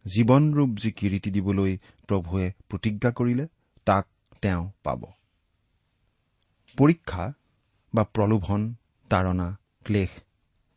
জীৱনৰূপ 0.05 0.69
যি 0.77 0.91
কিৰীতি 0.91 1.29
দিবলৈ 1.31 1.77
প্ৰভুৱে 2.07 2.51
প্ৰতিজ্ঞা 2.69 3.11
কৰিলে 3.11 3.47
তাক 3.85 4.05
তেওঁ 4.41 4.63
পাব। 4.83 5.01
পৰীক্ষা 6.77 7.33
বা 7.93 8.03
প্ৰলোভন 8.03 8.61
তাৰণা 9.09 9.47
ক্লেশ 9.83 10.09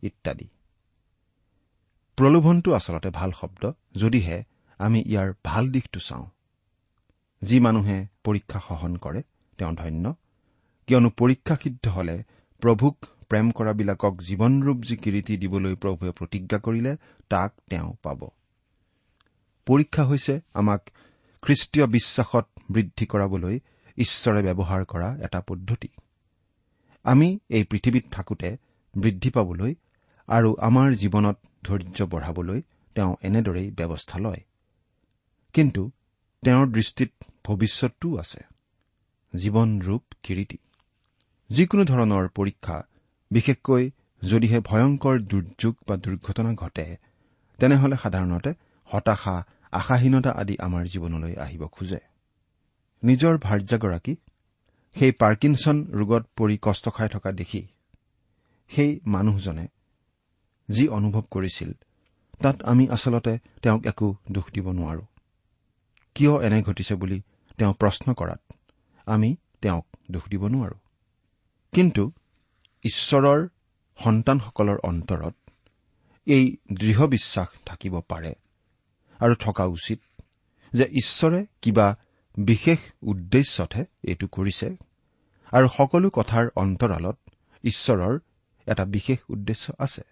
ইত্যাদি। 0.03 0.49
প্ৰলোভনটো 2.17 2.73
আচলতে 2.73 3.11
ভাল 3.11 3.31
শব্দ 3.31 3.73
যদিহে 3.97 4.45
আমি 4.79 5.03
ইয়াৰ 5.07 5.33
ভাল 5.45 5.71
দিশটো 5.71 6.01
চাওঁ। 6.01 6.27
যি 7.43 7.61
মানুহে 7.61 8.07
পৰীক্ষা 8.25 8.61
সহন 8.61 8.97
কৰে 8.97 9.23
তেওঁ 9.59 9.73
ধন্য। 9.73 10.15
কিয়নো 10.87 11.11
পৰীক্ষা 11.11 11.57
সিদ্ধ 11.63 11.89
হলে 11.89 12.23
প্ৰভুক 12.61 13.07
প্ৰেম 13.29 13.51
কৰাবিলাকক 13.51 14.21
জীৱনৰূপ 14.21 14.83
যি 14.83 14.97
কিৰীতি 14.97 15.37
দিবলৈ 15.37 15.75
প্ৰভুৱে 15.75 16.11
প্ৰতিজ্ঞা 16.11 16.59
কৰিলে 16.59 16.97
তাক 17.29 17.53
তেওঁ 17.71 17.95
পাব। 18.03 18.29
পৰীক্ষা 19.67 20.05
হৈছে 20.05 20.41
আমাক 20.55 20.91
খ্ৰীষ্টীয় 21.43 21.87
বিশ্বাসত 21.87 22.47
বৃদ্ধি 22.71 23.07
কৰাবলৈ 23.07 23.61
ঈশ্বৰে 23.99 24.43
ব্যৱহাৰ 24.43 24.85
কৰা 24.85 25.17
এটা 25.17 25.41
পদ্ধতি। 25.41 25.89
আমি 27.05 27.39
এই 27.49 27.65
পৃথিৱীত 27.65 28.05
থাকোতে 28.11 28.57
বৃদ্ধি 28.95 29.31
পাবলৈ 29.31 29.75
আৰু 30.29 30.57
আমাৰ 30.61 30.93
জীৱনত 30.93 31.37
ধৈৰ্য 31.65 32.07
বঢ়াবলৈ 32.07 32.63
তেওঁ 32.95 33.17
এনেদৰেই 33.23 33.71
ব্যৱস্থা 33.71 34.19
লয়। 34.19 34.41
কিন্তু 35.53 35.91
তেওঁৰ 36.45 36.67
দৃষ্টিত 36.67 37.11
ভৱিষ্যতটোও 37.45 38.19
আছে। 38.19 38.41
জীৱন 39.37 39.81
ৰূপ 39.81 40.05
কিৰীতি। 40.23 40.59
যিকোনো 41.51 41.85
ধৰণৰ 41.85 42.29
পৰীক্ষা 42.29 42.83
বিশেষকৈ 43.31 43.91
যদিহে 44.23 44.61
ভয়ংকৰ 44.61 45.19
দুৰ্যোগ 45.19 45.75
বা 45.89 45.97
দুৰ্ঘটনা 45.97 46.53
ঘটে 46.55 46.97
তেনেহলে 47.59 47.97
সাধাৰণতে 48.03 48.55
হতাশা 48.85 49.45
আশাহীনতা 49.73 50.31
আদি 50.31 50.57
আমাৰ 50.59 50.85
জীৱনলৈ 50.85 51.35
আহিব 51.37 51.67
খোজে। 51.67 51.99
নিজৰ 53.03 53.39
ভাৰ্যাগৰাকী 53.39 54.17
সেই 54.97 55.13
পাৰ্কিনছন 55.13 55.77
ৰোগত 55.93 56.25
পৰি 56.37 56.59
কষ্ট 56.63 56.89
খাই 56.89 57.09
থকা 57.09 57.33
দেখি 57.33 57.67
সেই 58.69 59.01
মানুহজনে 59.07 59.69
যি 60.69 60.85
অনুভৱ 60.89 61.25
কৰিছিল 61.31 61.71
তাত 62.41 62.57
আমি 62.63 62.85
আচলতে 62.89 63.39
তেওঁক 63.63 63.83
একো 63.87 64.09
দোষ 64.33 64.47
দিব 64.55 64.67
নোৱাৰো। 64.71 65.05
কিয় 66.17 66.35
এনে 66.47 66.59
ঘটিছে 66.63 66.95
বুলি 66.95 67.19
তেওঁ 67.59 67.73
প্ৰশ্ন 67.75 68.07
কৰাত 68.15 68.43
আমি 69.07 69.37
তেওঁক 69.63 69.87
দোষ 70.11 70.25
দিব 70.31 70.43
নোৱাৰো। 70.47 70.77
কিন্তু 71.73 72.05
ঈশ্বৰৰ 72.85 73.41
সন্তানসকলৰ 73.99 74.79
অন্তৰত 74.83 75.35
এই 76.27 76.45
দৃঢ় 76.73 77.07
বিশ্বাস 77.07 77.49
থাকিব 77.67 77.95
পাৰে 78.09 78.33
আৰু 79.21 79.35
থকা 79.35 79.65
উচিত 79.65 80.01
যে 80.73 80.85
ঈশ্বৰে 80.85 81.41
কিবা 81.63 81.87
বিশেষ 82.37 82.79
উদ্দেশ্যতহে 83.03 83.85
এইটো 84.03 84.27
কৰিছে 84.27 84.69
আৰু 85.53 85.67
সকলো 85.69 86.09
কথাৰ 86.11 86.47
অন্তৰালত 86.57 87.17
ঈশ্বৰৰ 87.65 88.15
এটা 88.67 88.85
বিশেষ 88.85 89.19
উদ্দেশ্য 89.29 89.73
আছে। 89.79 90.03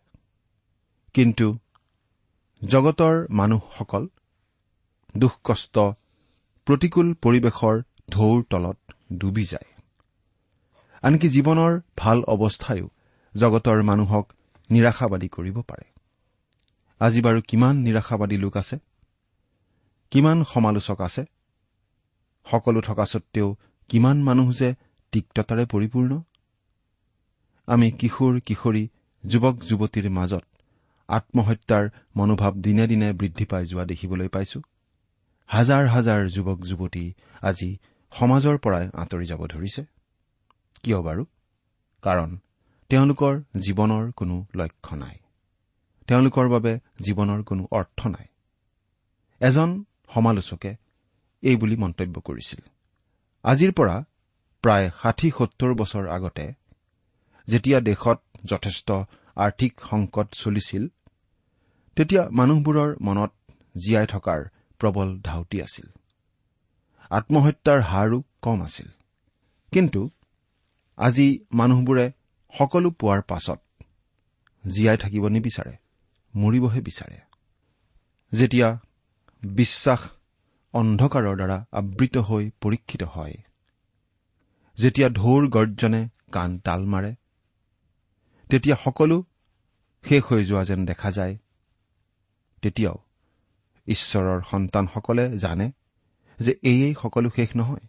কিন্তু 1.17 1.59
জগতৰ 2.65 3.27
মানুহসকল 3.31 4.09
দুখ 5.17 5.39
কষ্ট 5.45 5.79
প্ৰতিকূল 6.67 7.15
পৰিৱেশৰ 7.15 7.83
ঢৌৰ 8.11 8.43
তলত 8.51 8.79
ডুবি 9.13 9.45
যায়। 9.45 9.69
আনকি 11.03 11.29
জীৱনৰ 11.29 11.81
ভাল 11.97 12.23
অৱস্থায়ো 12.23 12.91
জগতৰ 13.35 13.83
মানুহক 13.83 14.33
নিৰাশাবাদী 14.71 15.29
কৰিব 15.29 15.61
পাৰে। 15.61 15.87
আজি 17.01 17.21
বাৰু 17.21 17.41
কিমান 17.49 17.77
নিৰাশাবাদী 17.77 18.37
লোক 18.37 18.57
আছে? 18.57 18.77
কিমান 20.11 20.45
সমালোচক 20.45 21.01
আছে? 21.01 21.25
সকলো 22.45 22.81
থকা 22.81 23.05
সত্বেও 23.05 23.57
কিমান 23.89 24.17
মানুহ 24.23 24.53
যে 24.53 24.75
তিক্ততাৰে 25.13 25.67
পৰিপূৰ্ণ? 25.67 26.21
আমি 27.67 27.91
কিশোৰ 27.91 28.41
কিশোৰী 28.41 28.89
যুৱক 29.25 29.57
যুৱতীৰ 29.65 30.11
মাজত 30.11 30.45
আত্মহত্যাৰ 31.09 31.89
মনোভাৱ 32.17 32.53
দিনে 32.53 32.87
দিনে 32.87 33.13
বৃদ্ধি 33.13 33.45
পাই 33.45 33.67
যোৱা 33.67 33.85
দেখিবলৈ 33.85 34.29
পাইছো। 34.29 34.61
হাজাৰ 35.47 35.87
হাজাৰ 35.87 36.29
যুৱক 36.29 36.59
যুৱতী 36.61 37.13
আজি 37.43 37.79
সমাজৰ 38.11 38.59
পৰাই 38.59 38.89
আঁতৰি 38.95 39.27
যাব 39.27 39.47
ধৰিছে। 39.47 39.83
কিয় 40.83 41.03
বাৰু? 41.03 41.27
কাৰণ 42.03 42.39
তেওঁলোকৰ 42.89 43.43
জীৱনৰ 43.61 44.13
কোনো 44.13 44.47
লক্ষ্য 44.57 44.97
নাই। 44.97 45.17
তেওঁলোকৰ 46.07 46.49
বাবে 46.49 46.79
জীৱনৰ 47.03 47.43
কোনো 47.43 47.69
অৰ্থ 47.71 48.07
নাই। 48.07 48.27
এজন 49.41 49.85
সমালোচকে 50.15 50.77
এই 51.43 51.57
বুলি 51.57 51.77
মন্তব্য 51.77 52.21
কৰিছিল। 52.21 52.61
আজিৰ 53.45 53.73
পৰা 53.73 54.05
প্ৰায় 54.63 54.91
ষাঠি 55.03 55.31
সত্তৰ 55.39 55.75
বছৰ 55.75 56.09
আগতে 56.09 56.53
যেতিয়া 57.47 57.81
দেশত 57.81 58.19
যথেষ্ট 58.45 58.93
আৰ্থিক 59.37 59.73
সংকট 59.91 60.27
চলিছিল 60.33 60.89
তেতিয়া 61.97 62.23
মানুহবোৰৰ 62.31 62.91
মনত 63.01 63.33
জীয়াই 63.77 64.07
থকাৰ 64.07 64.41
প্ৰবল 64.81 65.09
ধাউতি 65.25 65.63
আছিল। 65.63 65.87
আত্মহত্যাৰ 67.11 67.81
হাৰো 67.81 68.23
কম 68.43 68.63
আছিল। 68.63 68.89
কিন্তু 69.73 70.11
আজি 70.99 71.29
মানুহবোৰে 71.53 72.07
সকলো 72.59 72.91
পোৱাৰ 72.91 73.23
পাছত 73.23 73.61
জীয়াই 74.65 74.97
থাকিব 74.97 75.25
নিবিচাৰে 75.29 75.75
মৰিবহে 76.35 76.81
বিচাৰে। 76.81 77.19
যেতিয়া 78.33 78.69
বিশ্বাস 79.43 80.01
অন্ধকাৰৰ 80.75 81.37
দ্বাৰা 81.37 81.59
আবৃত 81.73 82.17
হৈ 82.19 82.51
পৰীক্ষিত 82.61 83.03
হয় 83.03 83.37
যেতিয়া 84.79 85.09
ঢৌৰ 85.09 85.43
গৰ্জনে 85.49 86.09
কাণ 86.33 86.59
তাল 86.59 86.83
মাৰে 86.87 87.15
তেতিয়া 88.51 88.77
সকলো 88.77 89.17
শেষ 90.05 90.23
হৈ 90.23 90.43
যোৱা 90.45 90.63
যেন 90.65 90.81
দেখা 90.87 91.11
যায়। 91.13 91.35
তেতিয়াও 92.63 92.97
ঈশ্বৰৰ 93.87 94.41
সন্তানসকলে 94.51 95.25
জানে 95.39 95.67
যে 96.39 96.53
এয়েই 96.63 96.95
সকলো 97.03 97.29
শেষ 97.37 97.51
নহয়। 97.57 97.85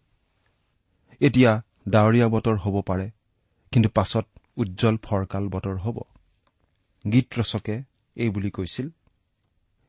এতিয়া 1.20 1.52
ডাৱৰীয়া 1.88 2.28
বতৰ 2.28 2.56
হ'ব 2.56 2.76
পাৰে 2.80 3.06
কিন্তু 3.72 3.88
পাছত 3.88 4.26
উজ্জ্বল 4.56 4.96
ফৰকাল 5.02 5.44
বতৰ 5.48 5.76
হ'ব। 5.76 5.98
গীত 7.04 7.28
ৰচকে 7.38 7.76
এই 8.16 8.28
বুলি 8.28 8.50
কৈছিল 8.50 8.86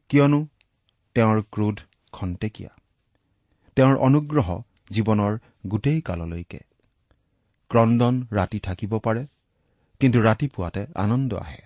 কিয়নো 0.10 0.40
তেওঁৰ 1.16 1.40
ক্ৰোধ 1.52 1.78
খন্তেকীয়া 2.12 2.72
তেওঁৰ 3.78 3.96
অনুগ্ৰহ 3.98 4.48
জীৱনৰ 4.92 5.34
গোটেই 5.68 6.00
কাললৈকে। 6.02 6.62
ক্ৰদন 7.72 8.16
ৰাতি 8.32 8.60
থাকিব 8.60 8.94
পাৰে 9.00 9.24
কিন্তু 10.00 10.22
ৰাতিপুৱাতে 10.22 10.86
আনন্দ 10.96 11.34
আহে। 11.34 11.62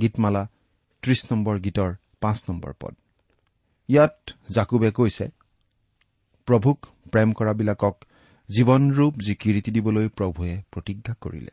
গীতমালা 0.00 0.42
ত্ৰিশ 1.02 1.20
নম্বৰ 1.32 1.58
গীতৰ 1.58 1.94
পাঁচ 2.20 2.38
নম্বৰ 2.48 2.72
পদ। 2.80 2.94
ইয়াত 3.88 4.30
জাকুবে 4.50 4.90
কৈছে 4.90 5.26
প্ৰভুক 6.46 6.86
প্ৰেম 7.12 7.32
কৰাবিলাকক 7.32 7.96
জীৱনৰূপ 8.48 9.14
যি 9.26 9.34
কিৰিটি 9.34 9.70
দিবলৈ 9.70 10.08
প্ৰভুৱে 10.08 10.62
প্ৰতিজ্ঞা 10.70 11.14
কৰিলে। 11.20 11.52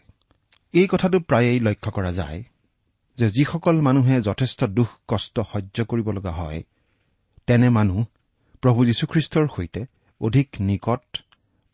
এই 0.73 0.87
কথাটো 0.87 1.19
প্ৰায়েই 1.19 1.59
লক্ষ্য 1.59 1.91
কৰা 1.91 2.11
যায় 2.11 2.43
যে 3.17 3.31
যিসকল 3.31 3.81
মানুহে 3.81 4.21
যথেষ্ট 4.21 4.63
দুখ 4.63 4.89
কষ্ট 5.07 5.39
সহ্য 5.39 5.85
কৰিব 5.85 6.11
লগা 6.11 6.31
হয় 6.31 6.63
তেনে 7.47 7.69
মানুহ 7.69 8.05
প্ৰভু 8.61 8.85
যীশুখ্ৰীষ্টৰ 8.85 9.47
সৈতে 9.55 9.85
অধিক 10.21 10.47
নিকট 10.59 11.17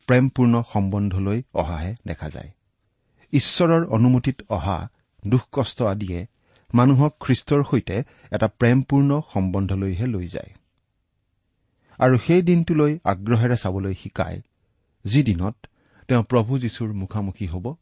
প্ৰেমপূৰ্ণ 0.07 0.63
সম্বন্ধলৈ 0.73 1.43
অহাহে 1.53 1.95
দেখা 2.07 2.29
যায়। 2.29 2.51
ঈশ্বৰৰ 3.33 3.85
অনুমতিত 3.85 4.41
অহা 4.49 4.89
দুখ 5.27 5.41
কষ্ট 5.51 5.81
আদিয়ে 5.81 6.27
মানুহক 6.73 7.15
খ্ৰীষ্টৰ 7.19 7.63
সৈতে 7.63 8.03
এটা 8.31 8.47
প্ৰেমপূৰ্ণ 8.47 9.21
সম্বন্ধলৈহে 9.33 10.07
লৈ 10.07 10.27
যায়। 10.27 10.51
আৰু 11.99 12.17
সেই 12.27 12.41
দিনটোলৈ 12.41 12.99
আগ্ৰহেৰে 13.03 13.57
চাবলৈ 13.57 13.93
শিকায় 13.93 14.41
যি 15.05 15.23
দিনত 15.23 15.55
তেওঁ 16.07 16.23
প্ৰভু 16.23 16.59
যীশুৰ 16.59 16.93
মুখামুখি 16.93 17.47
হ'ব 17.47 17.75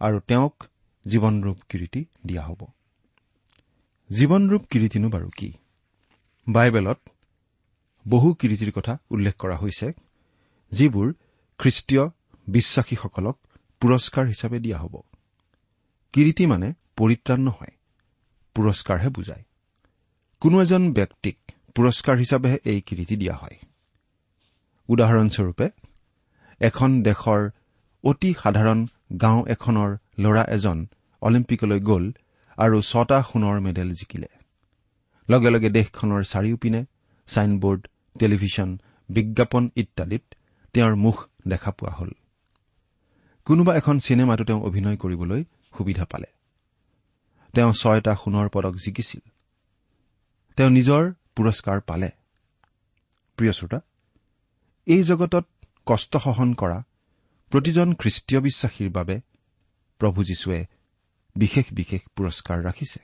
আৰু 0.00 0.20
তেওঁক 0.20 0.64
জীৱনৰূপ 1.06 1.56
কিৰিটি 1.68 2.04
দিয়া 2.26 2.42
হ'ব। 2.42 2.66
জীৱনৰূপ 4.12 4.62
কিৰিটিনো 4.70 5.08
বাৰু 5.08 5.30
কি? 5.36 5.52
বাইবেলত 6.48 6.98
বহু 8.08 8.34
কিৰিটিৰ 8.34 8.72
কথা 8.72 8.98
উল্লেখ 9.10 9.34
কৰা 9.36 9.56
হৈছে 9.56 9.92
যিবোৰ 10.72 11.12
খ্ৰীষ্টীয় 11.58 12.08
বিশ্বাসীসকলক 12.48 13.38
পুৰস্কাৰ 13.84 14.26
হিচাপে 14.26 14.58
দিয়া 14.58 14.78
হ'ব। 14.78 15.00
কিৰিটি 16.12 16.46
মানে 16.46 16.72
পৰিত্ৰাণ 16.96 17.40
নহয় 17.40 17.72
পুৰস্কাৰহে 18.54 19.08
বুজায়। 19.08 19.44
কোনো 20.40 20.62
এজন 20.62 20.92
ব্যক্তিক 20.92 21.36
পুৰস্কাৰ 21.74 22.16
হিচাপেহে 22.16 22.58
এই 22.64 22.80
কিৰিটি 22.80 23.16
দিয়া 23.16 23.36
হয়। 23.36 23.56
উদাহৰণস্বৰূপে 24.88 25.68
এখন 26.60 27.02
দেশৰ 27.02 27.50
অতি 28.04 28.34
সাধাৰণ 28.42 28.86
গাঁও 29.20 29.46
এখনৰ 29.46 29.96
ল'ৰা 30.18 30.44
এজন 30.44 30.86
অলিম্পিকলৈ 31.20 31.80
গ'ল 31.80 32.12
আৰু 32.56 32.80
ছটা 32.82 33.22
সোণৰ 33.22 33.60
মেডেল 33.60 33.94
জিকিলে। 33.94 34.28
লগে 35.30 35.50
লগে 35.50 35.70
দেশখনৰ 35.70 36.22
চাৰিওপিনে 36.22 36.84
ছাইনবোৰ্ড 37.26 37.88
টেলিভিছন 38.18 38.78
বিজ্ঞাপন 39.08 39.70
ইত্যাদিত 39.76 40.22
তেওঁৰ 40.72 40.94
মুখ 40.96 41.28
দেখা 41.48 41.70
পোৱা 41.70 41.92
হ'ল। 41.92 42.10
কোনোবা 43.44 43.76
এখন 43.76 43.98
চিনেমাতো 43.98 44.44
তেওঁ 44.44 44.62
অভিনয় 44.62 44.96
কৰিবলৈ 44.96 45.44
সুবিধা 45.78 46.04
পালে। 46.04 46.26
তেওঁ 47.52 47.72
ছয়টা 47.72 48.16
সোণৰ 48.16 48.48
পদক 48.52 48.74
জিকিছিল। 48.74 49.30
তেওঁ 50.56 50.70
নিজৰ 50.70 51.12
পুৰস্কাৰ 51.36 51.80
পালে। 51.80 52.10
প্ৰিয় 53.36 53.52
শ্ৰোতা 53.52 53.80
এই 54.86 55.02
জগতত 55.02 55.46
কষ্ট 55.86 56.16
সহন 56.16 56.54
কৰা 56.54 56.82
প্ৰতিজন 57.50 57.94
খ্ৰীষ্টীয় 57.94 58.40
বিশ্বাসীৰ 58.40 58.90
বাবে 58.90 59.20
প্ৰভু 59.98 60.24
যীশুৱে 60.24 60.66
বিশেষ 61.36 61.64
বিশেষ 61.72 62.00
পুৰস্কাৰ 62.16 62.62
ৰাখিছে। 62.62 63.00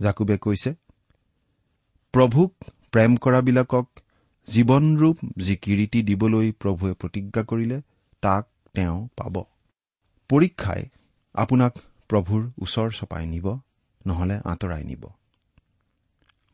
জাকুবে 0.00 0.38
কৈছে 0.38 0.74
প্ৰভুক 2.12 2.54
প্ৰেম 2.92 3.16
কৰাবিলাকক 3.16 3.86
জীৱনৰূপ 4.46 5.18
যি 5.38 5.56
কিৰিটি 5.56 6.02
দিবলৈ 6.02 6.52
প্ৰভুৱে 6.52 6.92
প্ৰতিজ্ঞা 6.92 7.42
কৰিলে 7.42 7.80
তাক 8.20 8.48
তেওঁ 8.74 9.08
পাব। 9.16 9.44
পৰীক্ষাই 10.28 10.82
আপোনাক 11.34 11.72
প্ৰভুৰ 12.08 12.50
ওচৰ 12.58 12.90
চপাই 12.90 13.26
নিব 13.26 13.58
নহলে 14.06 14.36
আঁতৰাই 14.44 14.84
নিব। 14.84 15.06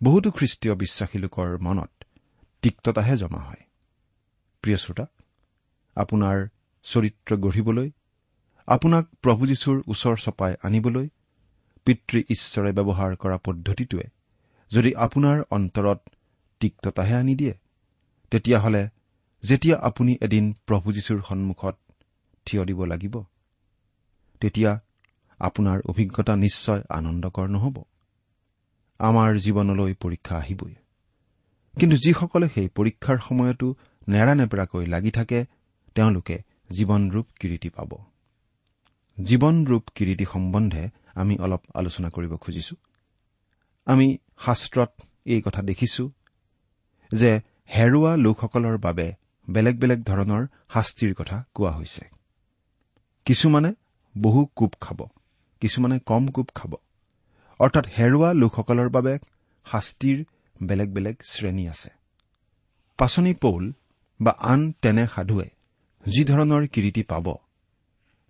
বহুতো 0.03 0.31
খ্ৰীষ্টীয় 0.31 0.75
বিশ্বাসী 0.75 1.19
লোকৰ 1.19 1.59
মনত 1.59 2.05
তিক্ততাহে 2.63 3.17
জমা 3.17 3.39
হয়। 3.39 3.63
প্ৰিয় 4.63 4.77
শ্ৰোতা 4.77 5.07
আপোনাৰ 5.97 6.49
চৰিত্ৰ 6.83 7.37
গঢ়িবলৈ 7.37 7.91
আপোনাক 8.67 9.05
প্ৰভু 9.23 9.47
যীশুৰ 9.47 9.83
ওচৰ 9.89 10.17
চপাই 10.17 10.55
আনিবলৈ 10.63 11.09
পিতৃ 11.85 12.19
ঈশ্বৰে 12.31 12.73
ব্যৱহাৰ 12.73 13.17
কৰা 13.17 13.37
পদ্ধতিটোৱে 13.37 14.07
যদি 14.71 14.95
আপোনাৰ 14.95 15.43
অন্তৰত 15.51 16.01
তিক্ততাহে 16.61 17.15
আনি 17.15 17.35
দিয়ে 17.35 17.55
তেতিয়াহ'লে 18.31 18.89
যেতিয়া 19.43 19.77
আপুনি 19.79 20.17
এদিন 20.21 20.53
প্ৰভু 20.67 20.93
যীশুৰ 20.93 21.23
সন্মুখত 21.29 21.77
থিয় 22.47 22.65
দিব 22.65 22.85
লাগিব। 22.85 23.25
তেতিয়া 24.41 24.81
আপোনাৰ 25.39 25.81
অভিজ্ঞতা 25.89 26.37
নিশ্চয় 26.37 26.83
আনন্দকৰ 26.89 27.47
নহ'ব। 27.49 27.85
আমাৰ 28.99 29.37
জীৱনলৈ 29.37 29.95
পৰীক্ষা 29.95 30.37
আহিবই। 30.37 30.75
কিন্তু 31.81 31.97
যিসকলে 31.97 32.49
সেই 32.49 32.69
পৰীক্ষাৰ 32.69 33.19
সময়তো 33.19 33.75
নেৰানেপেৰাকৈ 34.09 34.87
লাগি 34.87 35.11
থাকে 35.11 35.45
তেওঁলোকে 35.95 36.43
জীৱনৰূপ 36.71 37.27
কিৰিটি 37.41 37.69
পাব। 37.69 37.91
জীৱনৰূপ 39.25 39.85
কিৰিটি 39.95 40.25
সম্বন্ধে 40.25 40.89
আমি 41.15 41.39
অলপ 41.39 41.63
আলোচনা 41.75 42.11
কৰিব 42.11 42.37
খুজিছো। 42.37 42.77
আমি 43.85 44.19
শাস্ত্ৰত 44.39 44.91
এই 45.25 45.43
কথা 45.43 45.63
দেখিছো 45.63 46.11
যে 47.13 47.41
হেৰুৱা 47.75 48.17
লোকসকলৰ 48.17 48.79
বাবে 48.79 49.13
বেলেগ 49.51 49.79
বেলেগ 49.79 50.03
ধৰণৰ 50.03 50.47
শাস্তিৰ 50.73 51.15
কথা 51.15 51.45
কোৱা 51.55 51.71
হৈছে। 51.71 52.14
কিছুমানে 53.25 53.75
বহু 54.15 54.47
কোপ 54.47 54.73
খাব 54.81 55.01
কিছুমানে 55.61 55.99
কম 55.99 56.27
কোপ 56.27 56.49
খাব। 56.55 56.73
অৰ্থাৎ 57.61 57.85
হেৰুৱা 57.99 58.33
লোকসকলৰ 58.33 58.89
বাবে 58.89 59.19
শাস্তিৰ 59.67 60.25
বেলেগ 60.63 60.89
বেলেগ 60.93 61.17
শ্ৰেণী 61.23 61.69
আছে। 61.69 61.91
পাচনি 62.99 63.35
পৌল 63.35 63.73
বা 64.21 64.31
আন 64.31 64.73
তেনে 64.83 65.07
সাধুৱে 65.07 65.51
যি 66.07 66.25
ধৰণৰ 66.25 66.67
কিৰিটি 66.67 67.03
পাব 67.03 67.27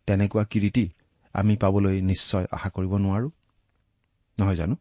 তেনেকুৱা 0.07 0.45
কিৰিটি 0.45 0.91
আমি 1.33 1.57
পাবলৈ 1.57 2.01
নিশ্চয় 2.01 2.47
আশা 2.53 2.69
কৰিব 2.71 2.93
নোৱাৰো। 2.97 3.29
নহয় 4.39 4.55
জানো? 4.55 4.77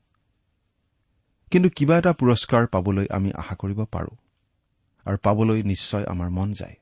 কিন্তু 1.51 1.69
কিবা 1.69 1.97
এটা 1.97 2.11
পুৰস্কাৰ 2.13 2.67
পাবলৈ 2.67 3.05
আমি 3.09 3.29
আশা 3.33 3.55
কৰিব 3.55 3.79
পাৰো 3.85 4.13
আৰু 5.05 5.17
পাবলৈ 5.17 5.63
নিশ্চয় 5.63 6.03
আমাৰ 6.03 6.29
মন 6.29 6.53
যায়। 6.53 6.75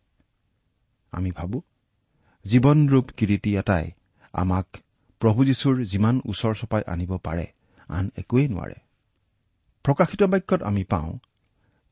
আমি 1.11 1.31
ভাবো 1.31 1.61
জীৱনৰূপ 2.45 3.11
কিৰিটি 3.17 3.57
এটাই 3.57 3.91
আমাক 4.33 4.67
প্ৰভু 5.19 5.45
যীশুৰ 5.45 5.83
যিমান 5.83 6.21
ওচৰ 6.25 6.53
চপাই 6.53 6.83
আনিব 6.87 7.17
পাৰে 7.17 7.45
আন 7.87 8.11
একোৱেই 8.17 8.47
নোৱাৰে। 8.47 8.75
প্ৰকাশিত 9.83 10.23
বাক্যত 10.23 10.63
আমি 10.63 10.83
পাওঁ 10.83 11.17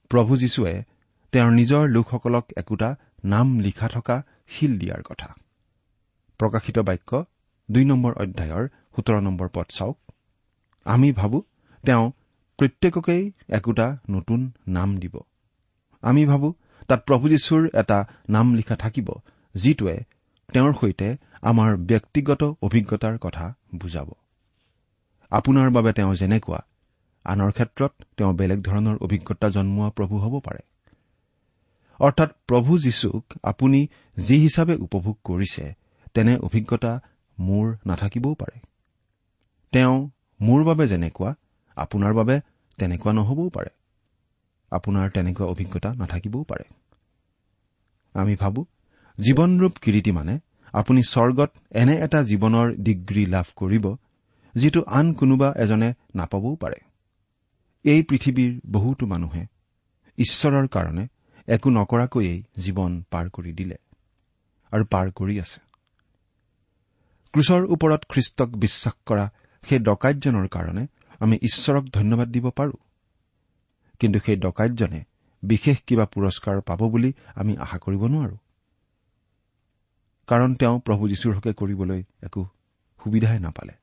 প্ৰভু 0.09 0.37
যীশুৱে 0.37 0.83
তেওঁৰ 1.31 1.51
নিজৰ 1.51 1.87
লোকসকলক 1.87 2.45
একোটা 2.57 2.95
নাম 3.25 3.59
লিখা 3.59 3.87
থকা 3.87 4.23
শিল 4.47 4.79
দিয়াৰ 4.79 5.01
কথা। 5.01 5.35
প্ৰকাশিত 6.37 6.79
বাক্য 6.79 7.25
দুই 7.71 7.85
নম্বৰ 7.85 8.13
অধ্যায়ৰ 8.13 8.67
সোতৰ 8.95 9.21
নম্বৰ 9.21 9.49
পদ 9.53 9.65
চাওক। 9.69 9.97
আমি 10.85 11.11
ভাবো 11.11 11.43
তেওঁ 11.85 12.11
প্ৰত্যেককেই 12.57 13.31
একোটা 13.49 13.97
নতুন 14.09 14.51
নাম 14.67 14.97
দিব। 14.97 15.19
আমি 16.01 16.25
ভাবো 16.25 16.53
তাত 16.87 17.03
প্ৰভু 17.05 17.29
যীশুৰ 17.29 17.69
এটা 17.73 18.07
নাম 18.29 18.53
লিখা 18.53 18.75
থাকিব 18.75 19.07
যিটোৱে 19.55 19.99
তেওঁৰ 20.53 20.73
সৈতে 20.73 21.17
আমাৰ 21.41 21.77
ব্যক্তিগত 21.77 22.43
অভিজ্ঞতাৰ 22.61 23.17
কথা 23.17 23.53
বুজাব। 23.75 24.09
আপোনাৰ 25.31 25.69
বাবে 25.69 25.93
তেওঁ 25.93 26.15
যেনেকুৱা 26.15 26.59
আনৰ 27.25 27.51
ক্ষেত্ৰত 27.51 27.91
তেওঁ 28.17 28.33
বেলেগ 28.33 28.59
ধৰণৰ 28.61 28.97
অভিজ্ঞতা 29.01 29.49
জন্মোৱা 29.49 29.89
প্ৰভু 29.89 30.17
হ'ব 30.17 30.39
পাৰে। 30.39 30.59
অৰ্থাৎ 31.99 32.29
প্ৰভু 32.47 32.79
যীশুক 32.79 33.25
আপুনি 33.43 33.87
যি 34.17 34.37
হিচাপে 34.37 34.75
উপভোগ 34.75 35.17
কৰিছে 35.23 35.73
তেনে 36.13 36.37
অভিজ্ঞতা 36.37 37.01
মোৰ 37.39 37.77
নাথাকিবও 37.85 38.33
পাৰে। 38.33 38.59
তেওঁ 39.71 40.09
মোৰ 40.41 40.63
বাবে 40.63 40.87
যেনেকুৱা 40.87 41.35
আপোনাৰ 41.75 42.13
বাবে 42.13 42.41
তেনেকুৱা 42.77 43.13
নহবও 43.13 43.49
পাৰে। 43.49 43.69
আপোনাৰ 44.71 45.09
তেনেকুৱা 45.09 45.45
অভিজ্ঞতা 45.45 45.93
নাথাকিবও 45.93 46.43
পাৰে। 46.43 46.63
আমি 48.13 48.35
ভাবো 48.35 48.65
জীৱনৰূপ 49.19 49.73
কিৰিটি 49.77 50.11
মানে 50.11 50.39
আপুনি 50.73 51.01
স্বৰ্গত 51.03 51.49
এনে 51.71 51.95
এটা 51.95 52.19
জীৱনৰ 52.23 52.67
ডিগ্ৰী 52.79 53.25
লাভ 53.25 53.47
কৰিব 53.55 53.85
যিটো 54.55 54.81
আন 54.87 55.13
কোনোবা 55.13 55.53
এজনে 55.57 55.93
নাপাবও 56.15 56.55
পাৰে। 56.55 56.79
এই 57.83 58.03
পৃথিৱীৰ 58.03 58.51
বহুতো 58.71 59.05
মানুহে 59.05 59.45
ঈশ্বৰৰ 60.17 60.67
কাৰণে 60.67 61.07
একো 61.47 61.69
নকৰাকৈয়েই 61.69 62.43
জীৱন 62.57 62.91
পাৰ 63.11 63.29
কৰি 63.29 63.51
দিলে 63.53 63.77
আৰু 64.71 64.83
পাৰ 64.85 65.11
কৰি 65.11 65.39
আছে। 65.39 65.59
ক্ৰুচৰ 67.33 67.61
ওপৰত 67.65 68.01
খ্ৰীষ্টক 68.09 68.49
বিশ্বাস 68.57 68.95
কৰা 69.05 69.25
সেই 69.63 69.79
ডকাইতজনৰ 69.79 70.47
কাৰণে 70.47 70.83
আমি 71.19 71.35
ঈশ্বৰক 71.35 71.83
ধন্যবাদ 71.93 72.27
দিব 72.27 72.49
পাৰো। 72.49 72.75
কিন্তু 73.99 74.19
সেই 74.25 74.35
ডকাইতজনে 74.35 75.03
বিশেষ 75.43 75.77
কিবা 75.87 76.05
পুৰস্কাৰ 76.05 76.61
পাব 76.61 76.81
বুলি 76.87 77.13
আমি 77.35 77.57
আশা 77.57 77.77
কৰিব 77.77 78.03
নোৱাৰো। 78.05 78.37
কাৰণ 80.29 80.55
তেওঁ 80.55 80.75
প্ৰভু 80.79 81.03
যীশুৰ 81.11 81.33
হকে 81.35 81.51
কৰিবলৈ 81.53 82.01
একো 82.23 82.41
সুবিধাই 82.99 83.39
নাপালে। 83.39 83.73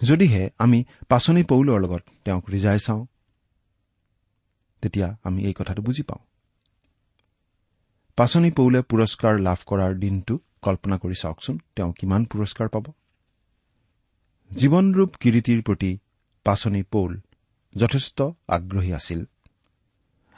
যদিহে 0.00 0.42
আমি 0.58 0.78
পাচনি 1.08 1.42
পৌলৰ 1.42 1.78
লগত 1.80 2.02
তেওঁক 2.24 2.44
ৰিজাই 2.50 2.78
চাওঁ 2.78 3.02
তেতিয়া 4.82 5.08
আমি 5.24 5.40
এই 5.42 5.54
কথাটো 5.58 5.82
বুজি 5.82 6.02
পাওঁ। 6.02 6.22
পাচনি 8.18 8.50
পৌলে 8.50 8.80
পুৰস্কাৰ 8.82 9.34
লাভ 9.38 9.58
কৰাৰ 9.66 9.92
দিনটো 9.94 10.34
কল্পনা 10.62 10.96
কৰি 10.98 11.16
চাওকচোন 11.22 11.56
তেওঁ 11.76 11.92
কিমান 11.92 12.22
পুৰস্কাৰ 12.24 12.68
পাব। 12.68 12.86
জীৱনৰূপ 14.50 15.10
কিৰিটিৰ 15.16 15.60
প্ৰতি 15.62 15.90
পাচনি 16.46 16.82
পৌল 16.82 17.12
যথেষ্ট 17.74 18.18
আগ্ৰহী 18.48 18.92
আছিল 18.92 19.20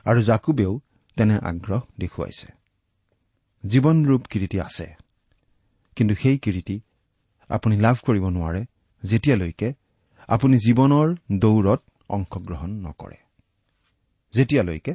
আৰু 0.07 0.21
জাকুবেও 0.23 0.73
তেনে 1.17 1.37
আগ্ৰহ 1.51 1.81
দেখুৱাইছে। 1.99 2.60
জীৱনৰূপ 3.65 4.23
কিৰিটি 4.27 4.61
আছে। 4.61 4.87
কিন্তু 5.97 6.15
সেই 6.15 6.39
কিৰিটি 6.39 6.81
আপুনি 7.49 7.77
লাভ 7.77 7.97
কৰিব 8.07 8.25
নোৱাৰে 8.29 8.65
যেতিয়ালৈকে 9.03 9.75
আপুনি 10.29 10.57
জীৱনৰ 10.57 11.09
দৌৰত 11.39 11.81
অংশগ্ৰহণ 12.09 12.71
নকৰে। 12.71 13.17
যেতিয়ালৈকে 14.35 14.95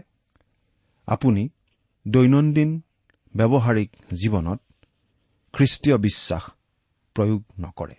আপুনি 1.07 1.49
দৈনন্দিন 2.07 2.81
ব্যৱহাৰিক 3.35 3.89
জীৱনত 4.13 4.59
খ্ৰীষ্টীয় 5.53 5.97
বিশ্বাস 5.97 6.43
প্ৰয়োগ 7.15 7.41
নকৰে। 7.59 7.95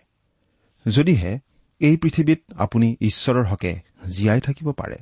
যদিহে 0.87 1.39
এই 1.81 1.97
পৃথিৱীত 1.97 2.41
আপুনি 2.57 2.97
ঈশ্বৰৰ 3.01 3.45
হকে 3.45 3.73
জীয়াই 4.09 4.41
থাকিব 4.41 4.73
পাৰে 4.73 4.99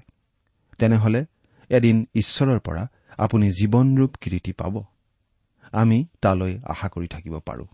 তেনেহলে 0.79 1.27
এদিন 1.71 2.07
ঈশ্বৰৰ 2.15 2.59
পৰা 2.59 2.89
আপুনি 3.19 3.47
জীৱনৰূপ 3.51 4.17
কীৰ্তি 4.21 4.53
পাব। 4.53 4.75
আমি 5.75 5.99
তালৈ 6.23 6.53
আশা 6.65 6.89
কৰি 6.89 7.09
থাকিব 7.09 7.35
পাৰোঁ। 7.39 7.67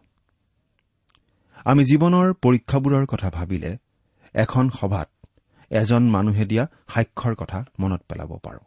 আমি 1.65 1.83
জীৱনৰ 1.85 2.29
পৰীক্ষাবোৰৰ 2.43 3.05
কথা 3.07 3.29
ভাবিলে 3.31 3.71
এখন 4.35 4.65
সভাত 4.71 5.09
এজন 5.71 6.03
মানুহে 6.11 6.45
দিয়া 6.45 6.65
সাক্ষ্যৰ 6.89 7.35
কথা 7.35 7.59
মনত 7.79 8.03
পেলাব 8.09 8.31
পাৰোঁ। 8.37 8.65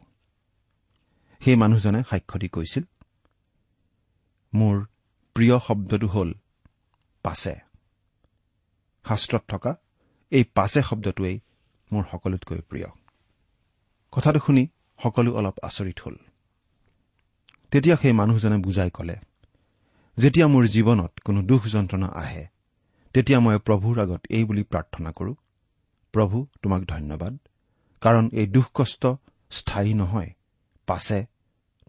সেই 1.42 1.56
মানুহজনে 1.56 2.00
সাক্ষ্য 2.10 2.36
দি 2.38 2.48
কৈছিল 2.48 2.84
মোৰ 4.52 4.76
প্ৰিয় 5.36 5.56
শব্দটো 5.58 6.06
হ'ল 6.06 6.30
পাছে। 7.24 7.54
শাস্ত্ৰত 9.04 9.42
থকা 9.48 9.72
এই 10.32 10.44
পাছে 10.56 10.80
শব্দটোৱেই 10.82 11.36
মোৰ 11.90 12.04
সকলোতকৈ 12.10 12.60
প্ৰিয়। 12.70 12.88
কথাটো 14.12 14.38
শুনি 14.38 14.64
সকলো 14.98 15.30
অলপ 15.38 15.56
আচৰিত 15.62 15.98
হ'ল। 16.04 16.16
তেতিয়া 17.70 17.96
সেই 17.96 18.12
মানুহজনে 18.12 18.58
বুজাই 18.58 18.90
কলে 18.90 19.16
যেতিয়া 20.18 20.46
মোৰ 20.46 20.64
জীৱনত 20.66 21.12
কোনো 21.24 21.42
দুখ 21.42 21.62
যন্ত্ৰণা 21.66 22.08
আহে 22.14 22.44
তেতিয়া 23.14 23.38
মই 23.40 23.58
প্ৰভুৰ 23.58 23.96
আগত 24.00 24.22
এই 24.30 24.44
বুলি 24.44 24.62
প্ৰাৰ্থনা 24.62 25.10
কৰো। 25.12 25.32
প্ৰভু 26.14 26.46
তোমাক 26.62 26.82
ধন্যবাদ 26.84 27.38
কাৰণ 28.00 28.24
এই 28.32 28.46
দুখ 28.46 28.66
কষ্ট 28.74 29.06
স্থায়ী 29.50 29.94
নহয় 29.94 30.30
পাছে 30.86 31.26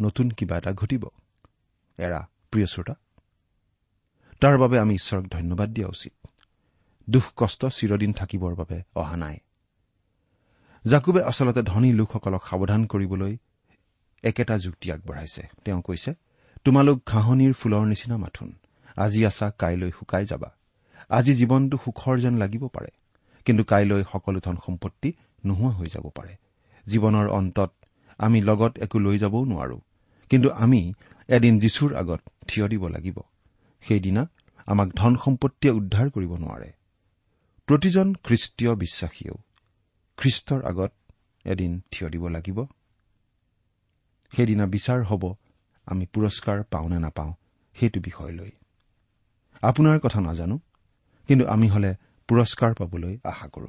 নতুন 0.02 0.30
কিবা 0.30 0.58
এটা 0.58 0.72
ঘটিব। 0.74 1.04
এৰা 1.98 2.20
প্ৰিয় 2.52 2.66
শ্ৰোতা 2.66 2.96
তাৰ 4.42 4.58
বাবে 4.58 4.80
আমি 4.80 4.94
ঈশ্বৰক 4.94 5.26
ধন্যবাদ 5.28 5.70
দিয়া 5.70 5.88
উচিত। 5.88 6.14
দুখ 7.10 7.26
কষ্ট 7.36 7.66
চিৰদিন 7.66 8.14
থাকিবৰ 8.14 8.56
বাবে 8.56 8.78
অহা 8.96 9.18
নাই। 9.18 9.38
জাকুবে 10.86 11.22
আচলতে 11.24 11.62
ধনী 11.62 11.94
লোকসকলক 11.94 12.44
সাৱধান 12.50 12.86
কৰিবলৈ 12.86 13.38
একেটা 14.26 14.58
যুক্তি 14.58 14.92
আগবঢ়াইছে। 14.92 15.44
তেওঁ 15.66 15.82
কৈছে 15.82 16.14
তোমালোক 16.66 16.98
ঘাঁহনিৰ 17.06 17.54
ফুলৰ 17.54 17.86
নিচিনা 17.86 18.18
মাথোন। 18.18 18.50
আজি 18.96 19.26
আছা 19.26 19.52
কাইলৈ 19.60 19.92
শুকাই 19.92 20.26
যাবা। 20.26 20.50
আজি 21.10 21.34
জীৱনটো 21.34 21.78
সুখৰ 21.86 22.16
যেন 22.20 22.36
লাগিব 22.38 22.68
পাৰে। 22.68 22.88
কিন্তু 23.46 23.64
কাইলৈ 23.64 24.04
সকলো 24.12 24.40
ধন 24.40 24.58
সম্পত্তি 24.66 25.14
নোহোৱা 25.46 25.72
হৈ 25.72 25.88
যাব 25.88 26.10
পাৰে। 26.16 26.36
জীৱনৰ 26.88 27.28
অন্তত 27.30 27.72
আমি 28.18 28.42
লগত 28.42 28.80
একো 28.80 29.00
লৈ 29.00 29.18
যাবও 29.18 29.46
নোৱাৰো। 29.46 29.80
কিন্তু 30.30 30.50
আমি 30.50 30.94
এদিন 31.28 31.60
যীশুৰ 31.60 31.96
আগত 31.96 32.22
থিয় 32.48 32.68
দিব 32.68 32.88
লাগিব। 32.88 33.18
সেইদিনা 33.82 34.30
আমাক 34.66 34.90
ধন 34.90 35.16
সম্পত্তিয়ে 35.16 35.74
উদ্ধাৰ 35.74 36.10
কৰিব 36.10 36.32
নোৱাৰে। 36.36 36.72
প্ৰতিজন 37.66 38.14
খ্ৰীষ্টীয় 38.24 38.76
বিশ্বাসীয়েও 38.76 39.38
খ্ৰীষ্টৰ 40.18 40.66
আগত 40.66 40.92
এদিন 41.46 41.82
থিয় 41.92 42.10
দিব 42.10 42.28
লাগিব। 42.28 42.66
সেইদিনা 44.32 44.66
বিচাৰ 44.66 45.04
হ'ব 45.04 45.34
আমি 45.86 46.06
পুৰস্কাৰ 46.06 46.64
পাওঁ 46.64 46.90
নে 46.90 47.00
নাপাওঁ 47.00 47.34
সেইটো 47.76 48.00
বিষয় 48.00 48.32
লৈ। 48.32 48.52
আপোনাৰ 49.62 50.00
কথা 50.00 50.22
নাজানো 50.22 50.60
কিন্তু 51.28 51.48
আমি 51.48 51.68
হলে 51.70 51.96
পুৰস্কাৰ 52.28 52.74
পাবলৈ 52.74 53.18
আশা 53.24 53.48
কৰো। 53.48 53.68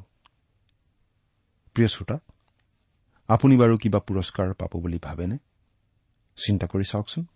প্ৰিয় 1.75 1.89
শ্ৰোতা 1.89 2.19
আপুনি 3.29 3.57
বাৰু 3.57 3.79
কিবা 3.79 3.99
পুৰস্কাৰ 3.99 4.55
পাব 4.55 4.81
বুলি 4.81 4.99
ভাবেনে? 4.99 5.39
চিন্তা 6.37 6.67
কৰি 6.67 6.85
চাওকচোন। 6.85 7.27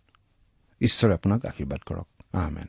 ঈশ্বৰে 0.80 1.14
আপোনাক 1.14 1.46
আশীৰ্বাদ 1.46 1.80
কৰক। 1.80 2.08
আহমেন 2.32 2.68